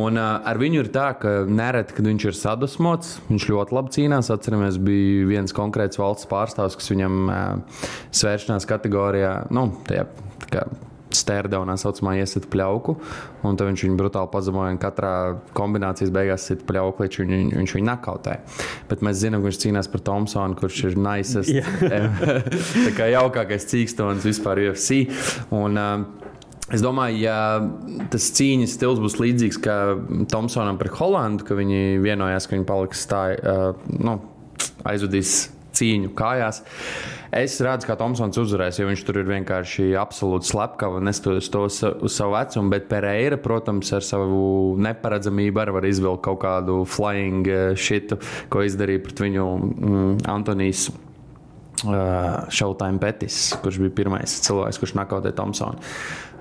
Un 0.00 0.20
uh, 0.20 0.40
ar 0.48 0.60
viņu 0.60 0.82
ir 0.84 0.90
tā, 0.94 1.10
ka 1.20 1.34
nereti, 1.48 1.96
kad 1.98 2.10
viņš 2.10 2.28
ir 2.30 2.38
sadusmots, 2.40 3.14
viņš 3.28 3.48
ļoti 3.52 3.78
labi 3.78 3.96
cīnās. 3.98 4.32
Atceramies, 4.34 4.80
bija 4.82 5.28
viens 5.28 5.56
konkrēts 5.56 6.00
valsts 6.00 6.28
pārstāvs, 6.30 6.78
kas 6.78 6.92
viņam 6.94 7.16
uh, 7.28 7.80
svēršanās 8.14 8.68
kategorijā, 8.68 9.34
nu, 9.54 9.68
tajā, 9.88 10.08
tā 10.44 10.52
kā 10.56 10.68
stērdaunā 11.22 11.76
saucamā 11.80 12.16
iesita 12.20 12.50
pļauku, 12.52 12.96
un 13.46 13.58
tad 13.58 13.70
viņš 13.70 13.84
viņu 13.86 13.98
brutāli 13.98 14.32
pazemoja, 14.32 14.74
un 14.74 14.80
katrā 14.82 15.14
kombinācijas 15.56 16.12
beigās 16.14 16.46
sit 16.50 16.64
pļauku, 16.68 17.04
līdz 17.04 17.22
viņu, 17.22 17.40
viņš 17.58 17.76
viņu 17.78 17.88
nakautē. 17.88 18.38
Bet 18.90 19.04
mēs 19.06 19.20
zinām, 19.22 19.42
ka 19.42 19.50
viņš 19.50 19.62
cīnās 19.64 19.90
par 19.92 20.04
Thompsonu, 20.06 20.58
kurš 20.58 20.84
ir 20.90 21.00
naisas, 21.02 21.50
tā 22.86 22.94
kā 22.96 23.10
jaukākais 23.14 23.68
cīkstons 23.72 24.26
vispār 24.28 24.64
UFC. 24.68 25.04
Un, 25.54 25.78
uh, 25.78 26.28
Es 26.68 26.82
domāju, 26.84 27.16
ja 27.22 27.36
tas 28.12 28.26
cīņas 28.36 28.74
stils 28.76 28.98
būs 29.00 29.14
līdzīgs 29.16 29.56
kā 29.64 29.76
Thompsonam 30.28 30.76
pret 30.76 30.92
Holandu, 30.98 31.46
ka 31.48 31.56
viņi 31.56 31.96
vienojās, 32.04 32.44
ka 32.44 32.58
viņi 32.58 32.66
paliks 32.68 33.06
stāj, 33.06 33.38
uh, 33.40 33.86
nu, 33.96 34.18
aizvadīs 34.84 35.46
cīņu 35.78 36.12
kājās. 36.18 36.62
Es 37.38 37.58
redzu, 37.60 37.84
ka 37.88 37.96
Thompsons 38.00 38.38
uzvarēs, 38.40 38.78
jo 38.80 38.86
viņš 38.88 39.02
tur 39.04 39.20
ir 39.20 39.28
vienkārši 39.28 39.90
absolūti 40.00 40.48
slepkava, 40.48 41.02
neskatoties 41.04 41.50
to 41.52 41.64
uz 41.68 42.14
savu 42.14 42.36
vecumu. 42.36 42.72
Bet 42.72 42.88
Pereira, 42.88 43.36
protams, 43.40 43.92
ar 43.96 44.06
savu 44.06 44.76
neparedzamību 44.80 45.64
arī 45.64 45.76
var 45.76 45.88
izvilkt 45.88 46.24
kaut 46.24 46.40
kādu 46.46 46.80
flying 46.88 47.50
šitu, 47.76 48.20
ko 48.52 48.64
izdarīja 48.64 49.04
pret 49.04 49.26
viņu 49.26 49.50
mm, 49.58 50.16
Antonijs. 50.32 50.88
Uh, 51.78 52.48
Showtime 52.50 52.98
Petis, 52.98 53.52
kurš 53.62 53.76
bija 53.78 53.92
pirmais 54.00 54.32
cilvēks, 54.42 54.80
kurš 54.82 54.96
nakautēja 54.98 55.36
Thompsonu. 55.38 55.78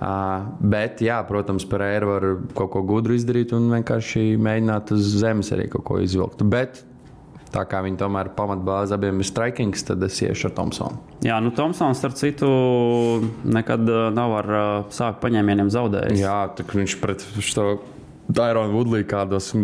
Uh, 0.01 0.47
bet, 0.65 1.03
jā, 1.05 1.19
protams, 1.29 1.67
Pereira 1.69 2.09
var 2.09 2.25
kaut 2.57 2.71
ko 2.73 2.81
gudru 2.89 3.13
izdarīt 3.13 3.53
un 3.53 3.67
vienkārši 3.75 4.31
mēģināt 4.41 4.95
uz 4.97 5.11
zemes 5.21 5.53
arī 5.53 5.67
kaut 5.69 5.85
ko 5.85 5.99
izvilkt. 6.01 6.41
Bet 6.41 6.81
Tā 7.57 7.63
kā 7.65 7.81
viņi 7.81 7.97
tomēr 7.97 8.29
pamatbāze 8.37 8.93
abiem 8.93 9.23
ir 9.23 9.25
strikings, 9.25 9.81
tad 9.87 10.03
es 10.05 10.19
iešu 10.21 10.51
ar 10.51 10.55
Thompsonu. 10.59 10.99
Jā, 11.25 11.39
nu 11.41 11.49
Thompsons, 11.57 11.97
starp 11.97 12.13
citu, 12.19 12.47
nekad 13.49 13.87
uh, 13.89 14.07
nav 14.13 14.35
ar 14.43 14.49
uh, 14.53 14.65
sāpju 14.93 15.23
paņēmieniem 15.23 15.71
zaudējis. 15.73 16.21
Jā, 16.21 16.39
viņš 16.53 16.97
pret 17.01 17.25
šo 17.41 17.71
Daironu 18.29 18.77
Woodlī 18.77 19.07
kādos. 19.09 19.55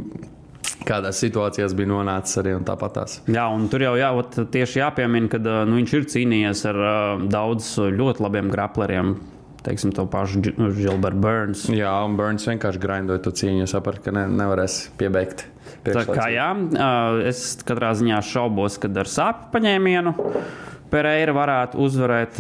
Kādās 0.83 1.19
situācijās 1.21 1.71
bija 1.77 1.87
nonācis 1.93 2.39
arī 2.41 2.57
tāpatās. 2.67 3.21
Jā, 3.31 3.45
un 3.53 3.69
tur 3.71 3.85
jau 3.85 3.93
jā, 3.95 4.09
tieši 4.51 4.81
jāpiemina, 4.81 5.29
ka 5.31 5.39
uh, 5.39 5.61
nu, 5.69 5.77
viņš 5.77 5.93
ir 5.99 6.09
cīnījies 6.15 6.65
ar 6.73 6.81
uh, 6.81 7.27
daudz 7.31 7.75
ļoti 7.93 8.25
labiem 8.25 8.49
grapleriem 8.51 9.13
teiksim, 9.63 9.93
to 9.95 10.05
pašu 10.11 10.41
Gilbertu 10.43 11.19
Burns. 11.23 11.65
Jā, 11.71 11.93
un 12.05 12.17
Burns 12.19 12.47
vienkārši 12.49 12.81
grindoja 12.83 13.23
to 13.23 13.33
cīņu, 13.35 13.67
saprata, 13.69 14.03
ka 14.07 14.15
ne, 14.15 14.25
nevarēs 14.31 14.77
piebeigt. 14.99 15.47
Tā 15.87 16.03
kā 16.07 16.27
jā, 16.31 16.49
es 17.27 17.45
katrā 17.67 17.93
ziņā 17.97 18.19
šaubos, 18.27 18.77
ka 18.81 18.91
ar 19.01 19.09
sāpju 19.09 19.49
paņēmienu 19.55 20.13
Pereira 20.91 21.35
varētu 21.35 21.81
uzvarēt. 21.83 22.39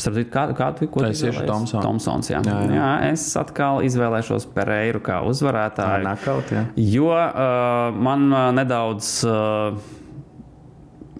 Sapratu, 0.00 0.30
kā, 0.32 0.46
kā 0.56 0.70
tu 0.78 0.86
to 0.88 1.08
izvēlējies? 1.10 1.44
Tomsons. 1.44 1.84
Tomsons 1.84 2.30
jā. 2.30 2.40
Jā, 2.46 2.56
jā. 2.64 2.76
jā, 2.78 2.90
es 3.10 3.24
atkal 3.36 3.82
izvēlēšos 3.84 4.46
Pereiru 4.54 5.02
kā 5.04 5.18
uzvarētāju. 5.28 6.06
Nakaut, 6.06 6.52
jā. 6.54 6.62
Jo 6.80 7.10
uh, 7.12 7.90
man 7.92 8.30
uh, 8.32 8.46
nedaudz 8.56 9.10
uh, 9.28 9.76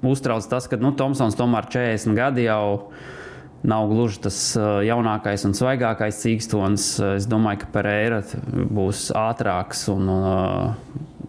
uztrauc 0.01 0.49
tas, 0.49 0.71
ka 0.71 0.81
nu, 0.81 0.95
Tomsons 0.97 1.37
tomēr 1.37 1.69
40 1.69 2.17
gadi 2.17 2.49
jau 2.49 2.63
ir 2.89 3.19
nav 3.67 3.91
gluži 3.91 4.23
tas 4.25 4.39
jaunākais 4.87 5.45
un 5.49 5.55
svaigākais 5.57 6.23
cīkstons. 6.23 6.91
Es 7.19 7.29
domāju, 7.31 7.65
ka 7.65 7.71
Pereira 7.75 8.23
būs 8.49 9.11
ātrāks 9.17 9.87
un 9.93 10.09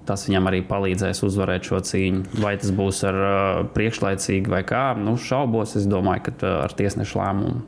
tas 0.08 0.26
viņam 0.28 0.50
arī 0.50 0.62
palīdzēs 0.68 1.24
uzvarēt 1.28 1.68
šo 1.70 1.82
cīņu. 1.88 2.40
Vai 2.44 2.56
tas 2.62 2.72
būs 2.76 3.04
ar 3.08 3.20
priekšlaicīgi 3.76 4.52
vai 4.52 4.64
kā, 4.68 4.92
nu, 5.00 5.18
šaubos. 5.20 5.78
Es 5.80 5.88
domāju, 5.90 6.30
ka 6.30 6.56
ar 6.66 6.76
tiesnešu 6.78 7.22
lēmumu. 7.22 7.62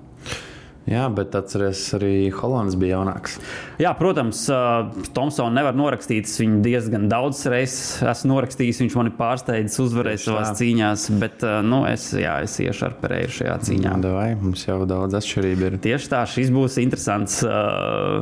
Jā, 0.89 1.05
bet 1.15 1.31
atcerieties, 1.37 1.81
arī 1.95 2.15
Holands 2.35 2.75
bija 2.79 2.97
jaunāks. 2.97 3.37
Jā, 3.79 3.93
protams, 3.95 4.41
uh, 4.51 4.89
Tomsons 5.15 5.55
nevar 5.55 5.77
norakstīt. 5.79 6.27
Viņu 6.27 6.59
diezgan 6.65 7.07
daudz 7.11 7.45
reizes 7.51 8.01
esmu 8.03 8.33
norakstījis. 8.33 8.81
Viņš 8.83 8.97
man 8.99 9.11
ir 9.11 9.15
pārsteidzis, 9.15 9.79
uzvarējis 9.85 10.27
savās 10.27 10.51
cīņās. 10.59 11.07
Bet 11.21 11.45
uh, 11.47 11.61
nu, 11.63 11.85
es, 11.87 12.09
jā, 12.19 12.35
es 12.43 12.57
iešu 12.59 12.89
ar 12.89 12.97
Pereiru 12.99 13.31
šajā 13.31 13.55
cīņā. 13.69 13.93
Jā, 13.95 14.15
vai 14.17 14.27
mums 14.39 14.67
jau 14.67 14.81
daudz 14.89 15.15
atšķirību 15.21 15.69
ir. 15.69 15.79
Tieši 15.87 16.11
tā, 16.11 16.25
šis 16.35 16.51
būs 16.51 16.75
interesants. 16.83 17.39
Uh, 17.47 18.19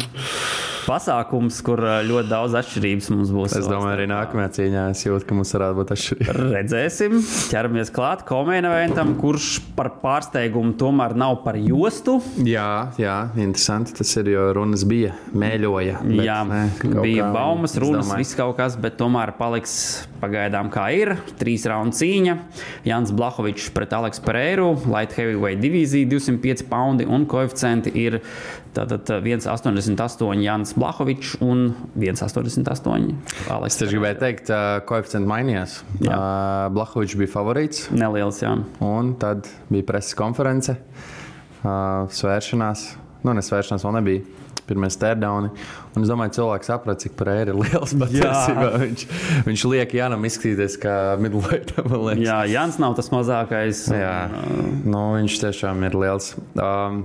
pasākums, 0.86 1.60
kur 1.66 1.82
ļoti 2.08 2.32
daudz 2.32 2.56
atšķirības 2.60 3.10
mums 3.14 3.32
būs. 3.36 3.56
Es 3.60 3.68
domāju, 3.70 3.96
arī 3.96 4.08
nākamajā 4.12 4.52
cīņā 4.58 4.86
es 4.94 5.04
jūtu, 5.06 5.28
ka 5.30 5.38
mums 5.38 5.54
varētu 5.56 5.78
būt 5.80 5.94
atšķirība. 5.96 6.36
Redzēsim, 6.56 7.18
ķeramies 7.52 7.94
klāt 7.96 8.26
komēna 8.30 8.72
eventam, 8.76 9.14
kurš 9.22 9.50
par 9.78 9.92
pārsteigumu 10.02 10.76
tomēr 10.80 11.16
nav 11.20 11.42
par 11.46 11.60
jostu. 11.62 12.20
Jā, 12.48 12.92
jā, 13.02 13.18
interesanti. 13.38 13.96
Tas 14.02 14.14
ir, 14.22 14.32
jo 14.34 14.48
runas 14.58 14.86
bija 14.88 15.14
mēļoja. 15.36 16.02
Bet, 16.06 16.24
jā, 16.28 16.40
ne, 16.50 16.64
bija 17.02 17.28
kā, 17.28 17.32
baumas, 17.36 17.78
runas, 17.82 18.12
viss 18.18 18.38
kaut 18.40 18.58
kas, 18.60 18.78
bet 18.82 18.98
tomēr 19.02 19.36
paliks 19.40 19.76
pagaidām 20.22 20.70
kā 20.74 20.88
ir. 20.96 21.16
Trīs 21.40 21.66
raundu 21.70 21.98
cīņa. 21.98 22.38
Jans 22.88 23.14
Blahovičs 23.16 23.72
pret 23.76 23.94
Aleksu 23.98 24.24
Pereiru, 24.26 24.72
Light 24.92 25.16
Heavyweight 25.18 25.62
divīzija 25.62 26.10
205 26.12 26.66
poundi 26.70 27.08
un 27.10 27.26
koeficienti 27.30 27.94
ir 28.02 28.20
tātad 28.76 29.10
1,88 29.26 30.44
Jans 30.46 30.74
Blahovičs 30.80 31.36
un 31.44 31.72
1,88 32.00 33.16
Aleks. 33.52 33.80
Es 33.82 33.92
gribēju 33.92 34.20
teikt, 34.22 34.52
uh, 34.52 34.80
koeficienti 34.88 35.30
mainījās. 35.30 35.80
Uh, 36.00 36.68
Blahovičs 36.76 37.18
bija 37.20 37.34
favorīts. 37.34 37.88
Neliels, 37.96 38.42
jā. 38.44 38.56
Un 38.86 39.16
tad 39.22 39.50
bija 39.72 39.88
preses 39.92 40.16
konference, 40.18 40.78
svēršanās. 41.62 42.86
Nu, 43.26 43.36
nesvēršanās 43.38 43.84
vēl 43.86 44.00
nebija. 44.00 44.38
Pirmie 44.72 44.88
stērdauni. 44.94 45.50
Un 45.98 46.06
es 46.06 46.10
domāju, 46.10 46.32
cilvēks 46.38 46.70
saprata, 46.70 47.02
cik 47.04 47.18
prēri 47.20 47.52
ir 47.52 47.58
liels. 47.64 47.92
Viņš, 47.98 49.06
viņš 49.48 49.64
liek 49.68 49.96
Janam 49.98 50.24
izskatīties 50.30 50.78
kā 50.80 50.98
midlaitam. 51.20 51.92
Jā, 52.22 52.38
Jans 52.48 52.78
nav 52.80 52.96
tas 52.96 53.12
mazākais. 53.12 53.84
Jā, 53.92 54.16
nu, 54.86 55.02
viņš 55.18 55.42
tiešām 55.44 55.84
ir 55.90 55.98
liels. 56.00 56.32
Um, 56.56 57.04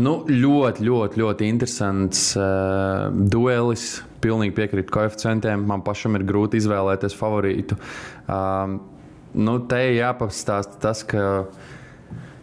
Nu, 0.00 0.20
ļoti, 0.28 0.84
ļoti, 0.86 1.20
ļoti 1.20 1.48
interesants 1.50 2.30
uh, 2.38 3.08
duelis. 3.10 4.00
Pilnīgi 4.20 4.54
piekrītu 4.56 4.92
koeficientiem. 4.92 5.64
Man 5.68 5.84
pašam 5.84 6.18
ir 6.18 6.26
grūti 6.28 6.60
izvēlēties 6.60 7.16
favorītu. 7.16 7.76
Um, 8.28 8.78
nu, 9.36 9.58
te 9.68 9.80
ir 9.88 9.98
jāpastāsta 10.02 10.80
tas, 10.82 11.04
ka 11.08 11.24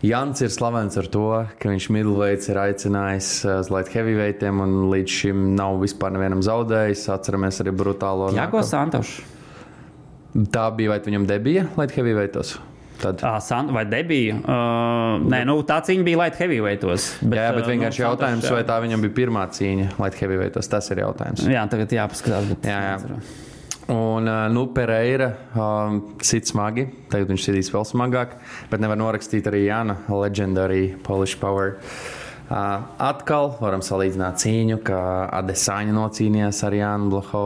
Jans 0.05 0.43
ir 0.45 0.51
slavens 0.53 0.93
ar 1.01 1.07
to, 1.09 1.25
ka 1.57 1.71
viņš 1.71 1.87
middleweights 1.89 2.51
ir 2.51 2.59
aicinājis 2.61 3.29
uz 3.49 3.69
light 3.73 3.89
heavyweightiem 3.89 4.61
un 4.61 4.75
līdz 4.91 5.15
šim 5.23 5.47
nav 5.57 5.79
vispār 5.81 6.13
nevienam 6.13 6.43
zaudējis. 6.45 7.07
Atceramies 7.15 7.57
arī 7.63 7.73
brutālo. 7.73 8.29
Jāko 8.35 8.61
Santošu. 8.61 9.25
Tā 10.53 10.67
bija 10.77 10.93
vai 10.93 10.99
viņam 11.01 11.25
debija 11.25 11.65
light 11.79 11.97
heavyweightos? 11.97 12.59
Tad... 13.01 13.23
Uh, 13.23 13.71
vai 13.75 13.85
debija? 13.89 14.37
Uh, 14.41 15.25
nē, 15.29 15.43
nu, 15.49 15.59
tā 15.67 15.79
cīņa 15.85 16.05
bija 16.07 16.21
light 16.23 16.39
heavyweightos. 16.41 17.09
Bet, 17.23 17.39
jā, 17.39 17.49
bet 17.57 17.69
vienkārši 17.71 18.03
nu, 18.03 18.07
jautājums, 18.09 18.47
vai 18.53 18.63
tā 18.67 18.77
viņam 18.83 19.07
bija 19.07 19.17
pirmā 19.21 19.47
cīņa 19.57 19.89
light 20.01 20.21
heavyweightos. 20.21 20.71
Tas 20.71 20.89
ir 20.93 21.03
jautājums. 21.05 21.45
Jā, 21.47 21.65
tagad 21.71 21.97
jāpaskatās. 21.97 22.53
Jā, 22.65 22.79
jā. 22.93 23.19
Un, 23.93 24.27
nu, 24.51 24.65
Pereira 24.75 25.29
um, 25.55 26.01
sit 26.19 26.49
smagi, 26.49 26.89
tagad 27.07 27.31
viņš 27.31 27.45
sitīs 27.47 27.71
vēl 27.71 27.85
smagāk, 27.87 28.35
bet 28.67 28.83
nevar 28.83 28.99
norakstīt 28.99 29.47
arī 29.47 29.63
Jāna 29.69 30.01
Legendary 30.11 30.89
Polish 31.07 31.39
Power. 31.39 31.77
Uh, 31.77 32.26
Atkal 32.47 33.49
varam 33.59 33.81
salīdzināt 33.83 34.39
cīņu, 34.39 34.77
ka 34.87 34.97
Adesāņa 35.35 35.91
nocīnījās 35.91 36.61
ar 36.63 36.75
Jānu 36.77 37.09
Blaho, 37.11 37.41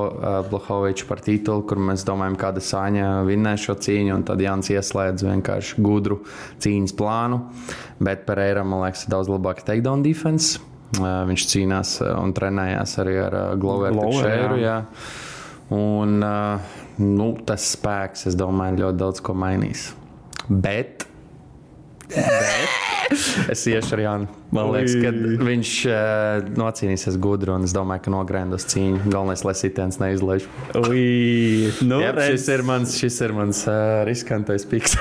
Blahoviču 0.52 1.08
par 1.10 1.24
titulu, 1.26 1.64
kur 1.66 1.82
mēs 1.82 2.06
domājam, 2.06 2.36
ka 2.38 2.52
Adesāņa 2.54 3.08
vinnēs 3.26 3.66
šo 3.66 3.80
cīņu, 3.82 4.14
un 4.20 4.26
tad 4.28 4.44
Jānis 4.46 4.70
ieslēdz 4.76 5.26
vienkārši 5.26 5.82
gudru 5.82 6.20
cīņas 6.62 6.94
plānu. 7.00 7.42
Bet 8.02 8.28
Pereira, 8.28 8.62
man 8.62 8.84
liekas, 8.86 9.08
ir 9.08 9.16
daudz 9.16 9.32
labāka 9.34 9.66
takedown 9.72 10.06
defense. 10.06 10.62
Viņš 11.02 11.48
cīnās 11.50 11.96
un 12.12 12.36
trenējās 12.38 12.94
arī 13.02 13.18
ar 13.24 13.40
Gloveru 13.58 14.06
Šēru. 14.20 14.62
Un 15.72 16.20
nu, 17.02 17.32
tas 17.48 17.72
spēks, 17.74 18.28
es 18.30 18.38
domāju, 18.38 18.84
ļoti 18.84 19.02
daudz 19.02 19.26
ko 19.26 19.34
mainīs. 19.40 19.88
Bet, 20.52 21.08
bet 22.12 22.81
es 23.54 23.64
iešu 23.70 23.96
ar 23.98 24.04
Jānu. 24.06 24.30
Man 24.52 24.72
liekas, 24.74 24.98
ka 25.00 25.12
viņš 25.48 25.72
uh, 25.88 26.50
nocīnīsies 26.60 27.18
gudri 27.24 27.54
un 27.54 27.68
es 27.68 27.76
domāju, 27.76 28.06
ka 28.08 28.14
nogrēndos 28.14 28.68
cīņu. 28.72 29.06
Galvenais, 29.08 29.46
lai 29.48 29.56
sitiens 29.58 30.02
neizlaiž. 30.02 30.48
nu, 31.88 32.02
Jep, 32.04 32.22
šis 32.34 32.48
ir 32.58 32.66
mans, 32.68 32.98
šis 33.00 33.22
ir 33.28 33.36
mans 33.38 33.64
uh, 33.70 34.02
riskantais 34.08 34.68
piks. 34.68 34.98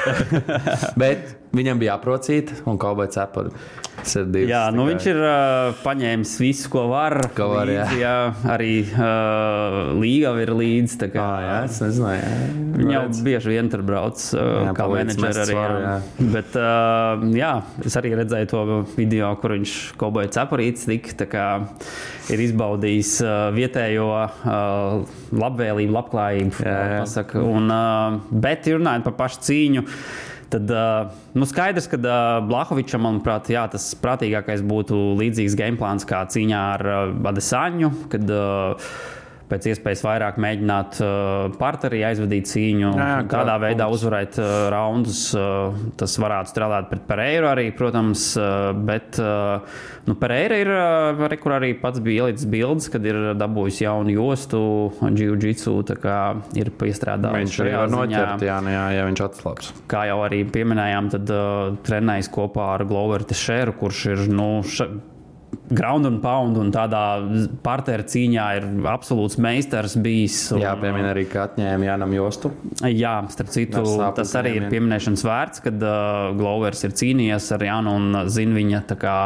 Bet 1.01 1.39
viņam 1.57 1.81
bija 1.81 1.97
aprocīt 1.99 2.53
un 2.69 2.79
kaubai 2.81 3.09
cepuri. 3.13 3.55
Divas, 4.01 4.49
jā, 4.49 4.61
nu 4.73 4.87
viņš 4.89 5.07
ir 5.11 5.19
uh, 5.21 5.81
paņēmis 5.83 6.31
visu, 6.41 6.71
ko 6.73 6.87
var. 6.89 7.19
Ko 7.37 7.51
var 7.53 7.69
līdzi, 7.69 7.99
jā. 8.01 8.13
jā, 8.15 8.53
arī 8.55 8.71
uh, 8.87 9.91
līga 10.01 10.33
ir 10.41 10.53
līdzi. 10.57 11.11
Kā, 11.13 11.21
ah, 11.21 11.43
jā, 11.45 11.57
es 11.67 11.81
nezināju. 11.85 12.23
Jā. 12.23 12.47
Viņa 12.79 12.95
jau 12.95 13.03
bieži 13.27 13.53
vien 13.53 13.69
tur 13.73 13.85
brauc 13.85 14.23
uh, 14.33 14.41
jā, 14.65 14.73
kā 14.79 14.87
menedžeri 14.89 15.43
arī. 15.45 15.57
Svaru, 15.59 15.83
jā. 15.85 16.31
Bet 16.37 16.57
uh, 16.57 17.27
jā, 17.37 17.53
es 17.91 17.99
arī 18.01 18.15
redzēju 18.23 18.51
to 18.55 18.65
video, 18.95 19.35
kur 19.43 19.57
viņš 19.59 19.77
koboja 20.01 20.33
cepurītes, 20.39 20.89
tik 20.89 21.37
ir 22.33 22.45
izbaudījis 22.47 23.13
uh, 23.27 23.37
vietējo 23.57 24.09
uh, 24.17 25.21
labvēlību, 25.45 25.97
labklājību. 25.99 26.65
Jā, 26.65 26.81
jā. 26.97 27.29
Un, 27.45 27.69
uh, 27.69 28.35
bet 28.49 28.73
runājot 28.73 29.09
par 29.11 29.19
pašu 29.27 29.45
cīņu. 29.51 29.89
Tad 30.51 30.71
nu 31.39 31.47
skaidrs, 31.47 31.87
ka 31.93 31.99
Blahovičam, 32.43 33.05
manuprāt, 33.07 33.53
jā, 33.55 33.63
tas 33.71 33.85
prātīgākais 34.03 34.65
būtu 34.67 34.99
līdzīgs 35.21 35.55
game 35.59 35.79
plāns 35.79 36.07
kā 36.09 36.25
cīņā 36.27 36.63
ar 36.75 36.87
uh, 36.91 37.31
Adesaņu. 37.31 37.93
Kad, 38.11 38.35
uh, 38.35 38.91
pēc 39.51 39.71
iespējas 39.73 40.03
vairāk 40.07 40.39
mēģināt 40.41 41.01
uh, 41.05 41.57
partnerī 41.61 42.03
aizvadīt 42.09 42.49
cīņu, 42.51 42.93
jā, 42.97 43.09
tādā 43.31 43.57
veidā 43.63 43.89
punkts. 43.89 44.01
uzvarēt 44.01 44.39
uh, 44.41 44.51
raundus. 44.73 45.23
Uh, 45.37 45.77
tas 46.01 46.17
varētu 46.23 46.53
strādāt 46.53 46.91
pret 46.93 47.07
Pereiru 47.09 47.51
arī, 47.51 47.67
protams, 47.77 48.31
uh, 48.39 48.71
bet 48.87 49.19
uh, 49.23 49.83
nu, 50.09 50.17
Pereira 50.21 50.61
ir, 50.63 50.73
uh, 50.75 51.37
kur 51.43 51.57
arī 51.59 51.73
pats 51.81 52.03
bija 52.05 52.29
ielicis 52.29 52.49
bildes, 52.51 52.89
kad 52.93 53.05
ir 53.07 53.33
dabūjis 53.41 53.83
jaunu 53.85 54.15
jostu, 54.15 54.63
jiu-jitsu, 55.03 55.77
tā 55.89 55.99
kā 56.01 56.19
ir 56.59 56.73
piestrādājis. 56.81 57.51
Viņš 57.51 57.61
arī 57.67 57.77
var 57.77 57.95
noķert, 57.95 58.47
jā, 58.47 58.59
nu 58.65 58.75
jā, 58.75 58.87
ja 58.97 59.07
viņš 59.09 59.25
atslāps. 59.27 59.73
Kā 59.91 60.07
jau 60.11 60.21
arī 60.27 60.43
pieminējām, 60.49 61.13
tad 61.17 61.35
uh, 61.35 61.79
trenējis 61.87 62.31
kopā 62.35 62.75
ar 62.77 62.87
Gloveru 62.89 63.29
Tešeru, 63.31 63.77
kurš 63.81 64.05
ir, 64.15 64.27
nu, 64.31 64.51
ša, 64.67 64.89
ground 65.71 66.07
and 66.07 66.19
pound 66.23 66.59
un 66.59 66.73
tādā 66.75 67.03
partneru 67.65 68.05
cīņā 68.11 68.47
ir 68.59 68.67
absolūts 68.91 69.39
meistars 69.43 69.95
bijis. 70.03 70.39
Un, 70.55 70.65
jā, 70.65 70.73
piemēram, 70.81 71.11
arī 71.13 71.27
atņēma 71.45 71.87
Jānam 71.87 72.15
Jostu. 72.17 72.51
Jā, 72.87 73.15
starp 73.31 73.53
citu, 73.55 73.85
tas 74.17 74.35
arī 74.41 74.57
ir 74.59 74.67
pieminēšanas 74.73 75.25
vērts, 75.27 75.63
kad 75.67 75.87
uh, 75.87 76.33
Glovers 76.39 76.83
ir 76.89 76.97
cīnījies 77.03 77.51
ar 77.57 77.67
Jānu 77.69 77.95
un 78.01 78.19
zina 78.33 78.59
viņa 78.59 78.83
kā, 79.01 79.21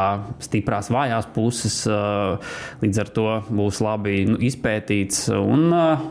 stiprās 0.45 0.91
vājās 0.93 1.29
puses. 1.35 1.81
Uh, 1.89 2.53
līdz 2.83 3.03
ar 3.03 3.11
to 3.17 3.27
būs 3.49 3.81
labi 3.85 4.21
nu, 4.29 4.39
izpētīts. 4.45 5.27
Un, 5.41 5.67
uh, 5.73 6.07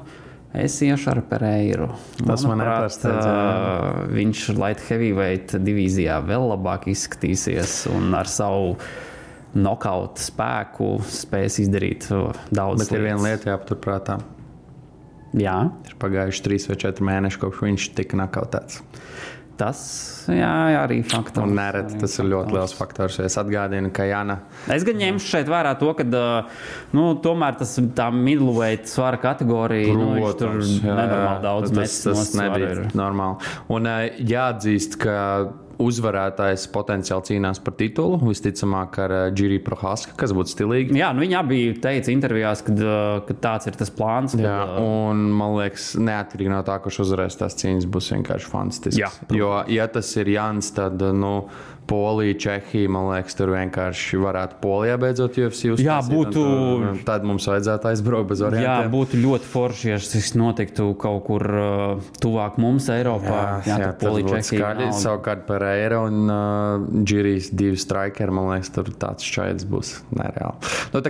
Es 0.55 0.77
iešu 0.87 1.09
ar 1.11 1.19
Pereiru. 1.27 1.89
Tas 2.21 2.45
man 2.47 2.61
nepārsteidz. 2.63 3.25
Uh, 3.27 4.05
viņš 4.15 4.43
light 4.55 4.85
heavyweight 4.87 5.57
divīzijā 5.59 6.21
vēl 6.23 6.47
labāk 6.53 6.87
izskatīsies 6.93 7.81
un 7.91 8.15
ar 8.15 8.31
savu 8.31 8.77
nokauta 9.55 10.23
spēku 10.23 10.97
spēs 11.09 11.61
izdarīt 11.65 12.09
daudz. 12.55 12.85
Bet 12.85 12.95
ir 12.97 13.07
viena 13.07 13.21
lieta 13.23 13.53
jāpaturprātā. 13.55 14.19
Jā. 15.35 15.57
Ir 15.89 15.97
pagājuši 15.99 16.45
trīs 16.47 16.69
vai 16.71 16.79
četri 16.79 17.07
mēneši, 17.09 17.41
kopš 17.43 17.65
viņš 17.67 17.89
tika 17.99 18.19
nokautēts. 18.21 18.83
Tas 19.55 19.81
jā, 20.35 20.51
arī 20.81 20.97
faktors. 21.07 21.47
Un 21.47 21.55
nereti 21.55 21.99
tas 22.01 22.17
ir 22.19 22.27
ļoti 22.27 22.57
liels 22.57 22.73
faktors. 22.75 23.21
Es 23.23 23.37
atgādinu, 23.39 23.93
ka 23.95 24.07
Jana. 24.09 24.41
Es 24.73 24.83
gan 24.87 24.99
ņemšu 24.99 25.31
šeit 25.31 25.51
vērā 25.51 25.77
to, 25.79 25.93
ka 25.95 26.07
nu, 26.95 27.05
tomēr 27.23 27.59
tas 27.61 27.77
tā 27.95 28.09
middleweight 28.15 28.91
svara 28.91 29.21
kategorija 29.23 29.95
nu, 29.95 30.09
Protams, 30.17 30.73
nu, 30.73 30.81
tur 30.83 30.99
nenormāli 30.99 31.45
daudz 31.47 31.75
tas, 31.75 31.99
tas, 32.03 32.25
tas 32.25 32.35
nebija 32.41 32.89
normāli. 32.99 33.53
Un 33.75 33.91
jāatzīst, 34.35 34.99
ka 35.05 35.15
uzvarētājs 35.83 36.67
potenciāli 36.75 37.29
cīnās 37.31 37.61
par 37.65 37.77
titulu. 37.79 38.19
Visticamāk, 38.23 38.99
ar 39.05 39.15
Džiriju 39.35 39.61
eh, 39.61 39.65
Prohaska, 39.67 40.15
kas 40.19 40.35
būtu 40.37 40.53
stilīgi. 40.53 40.97
Jā, 40.99 41.11
nu 41.15 41.25
viņi 41.25 41.39
abi 41.39 41.61
teica 41.83 42.13
intervijās, 42.15 42.65
ka, 42.67 42.75
eh, 42.75 43.21
ka 43.29 43.39
tāds 43.47 43.71
ir 43.71 43.79
tas 43.81 43.93
plāns. 43.95 44.37
Kad, 44.37 44.47
Jā, 44.47 44.57
eh, 44.65 44.81
un 44.85 45.25
man 45.35 45.57
liekas, 45.59 45.93
neatkarīgi 46.01 46.53
no 46.53 46.63
tā, 46.67 46.79
kurš 46.85 47.03
uzvarēs 47.07 47.39
tās 47.41 47.59
cīņas, 47.61 47.89
būs 47.91 48.13
vienkārši 48.17 48.51
fantastisks. 48.51 49.01
Jā, 49.01 49.11
jo, 49.35 49.53
ja 49.73 49.89
tas 49.91 50.11
ir 50.21 50.35
Jans, 50.35 50.71
tad. 50.77 51.03
Nu, 51.15 51.35
Polija, 51.87 52.35
Čehija, 52.41 52.91
man 52.93 53.09
liekas, 53.11 53.37
tur 53.39 53.53
vienkārši 53.55 54.21
varētu 54.23 54.59
Polijā 54.63 54.97
beidzot 55.01 55.39
UFC 55.39 55.71
uzsākt. 55.75 55.85
Jā, 55.87 55.99
būtu. 56.05 56.45
Tad 57.07 57.27
mums 57.29 57.47
vajadzētu 57.51 57.91
aizbraukt 57.91 58.31
bez 58.33 58.45
orientiem. 58.45 58.87
Jā, 58.87 58.93
būtu 58.93 59.21
ļoti 59.23 59.51
forši, 59.53 59.91
ja 59.93 60.01
tas 60.01 60.31
notiktu 60.39 60.91
kaut 61.01 61.25
kur 61.29 61.47
uh, 61.49 62.13
tuvāk 62.23 62.61
mums, 62.63 62.91
Eiropā. 62.95 63.41
Jā, 63.65 63.75
jā, 63.75 63.81
jā 63.87 63.95
Polija, 64.01 64.37
Čehija. 64.37 64.75
Skaļi, 64.75 64.91
savukārt 65.01 65.47
par 65.49 65.67
eiro 65.71 66.05
un 66.09 66.23
uh, 66.27 67.03
Džirijas 67.05 67.51
divi 67.55 67.81
strikeri, 67.81 68.35
man 68.35 68.53
liekas, 68.55 68.73
tur 68.75 68.93
tāds 68.99 69.27
šķaidrs 69.27 69.69
būs 69.69 69.97
nereāli. 70.17 70.73
Nu, 70.95 71.05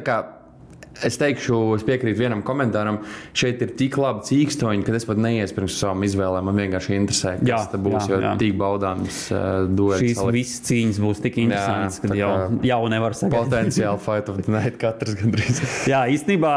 Es 1.03 1.17
teikšu, 1.19 1.57
es 1.75 1.85
piekrītu 1.87 2.21
vienam 2.21 2.43
komentāram. 2.47 3.01
Šeit 3.37 3.63
ir 3.65 3.73
tik 3.79 3.97
labi 3.99 4.23
cīkstoņi, 4.29 4.85
ka 4.87 4.95
es 4.95 5.07
pat 5.09 5.19
neies 5.21 5.55
pirms 5.55 5.79
savām 5.81 6.05
izvēlēm. 6.07 6.47
Man 6.47 6.61
vienkārši 6.63 6.95
interesē, 7.01 7.35
kas 7.41 7.51
jā, 7.51 7.59
tas 7.73 7.83
būs. 7.83 8.07
Jā, 8.11 8.21
jā. 8.23 8.35
tik 8.41 8.55
baudāms 8.61 9.19
uh, 9.35 9.65
duels. 9.67 10.03
Šīs 10.05 10.21
salikt. 10.21 10.37
visas 10.39 10.63
cīņas 10.69 11.01
būs 11.03 11.23
tik 11.25 11.41
interesantas, 11.43 11.99
ka 12.05 12.19
jau, 12.19 12.31
jau 12.71 12.81
nevar 12.93 13.17
sagaidīt. 13.19 13.51
Potenciāli 13.51 14.03
fight 14.05 14.31
of 14.31 14.39
the 14.39 14.55
night 14.55 14.79
katrs 14.81 15.19
gandrīz. 15.19 15.63
jā, 15.93 16.05
īstenībā, 16.15 16.53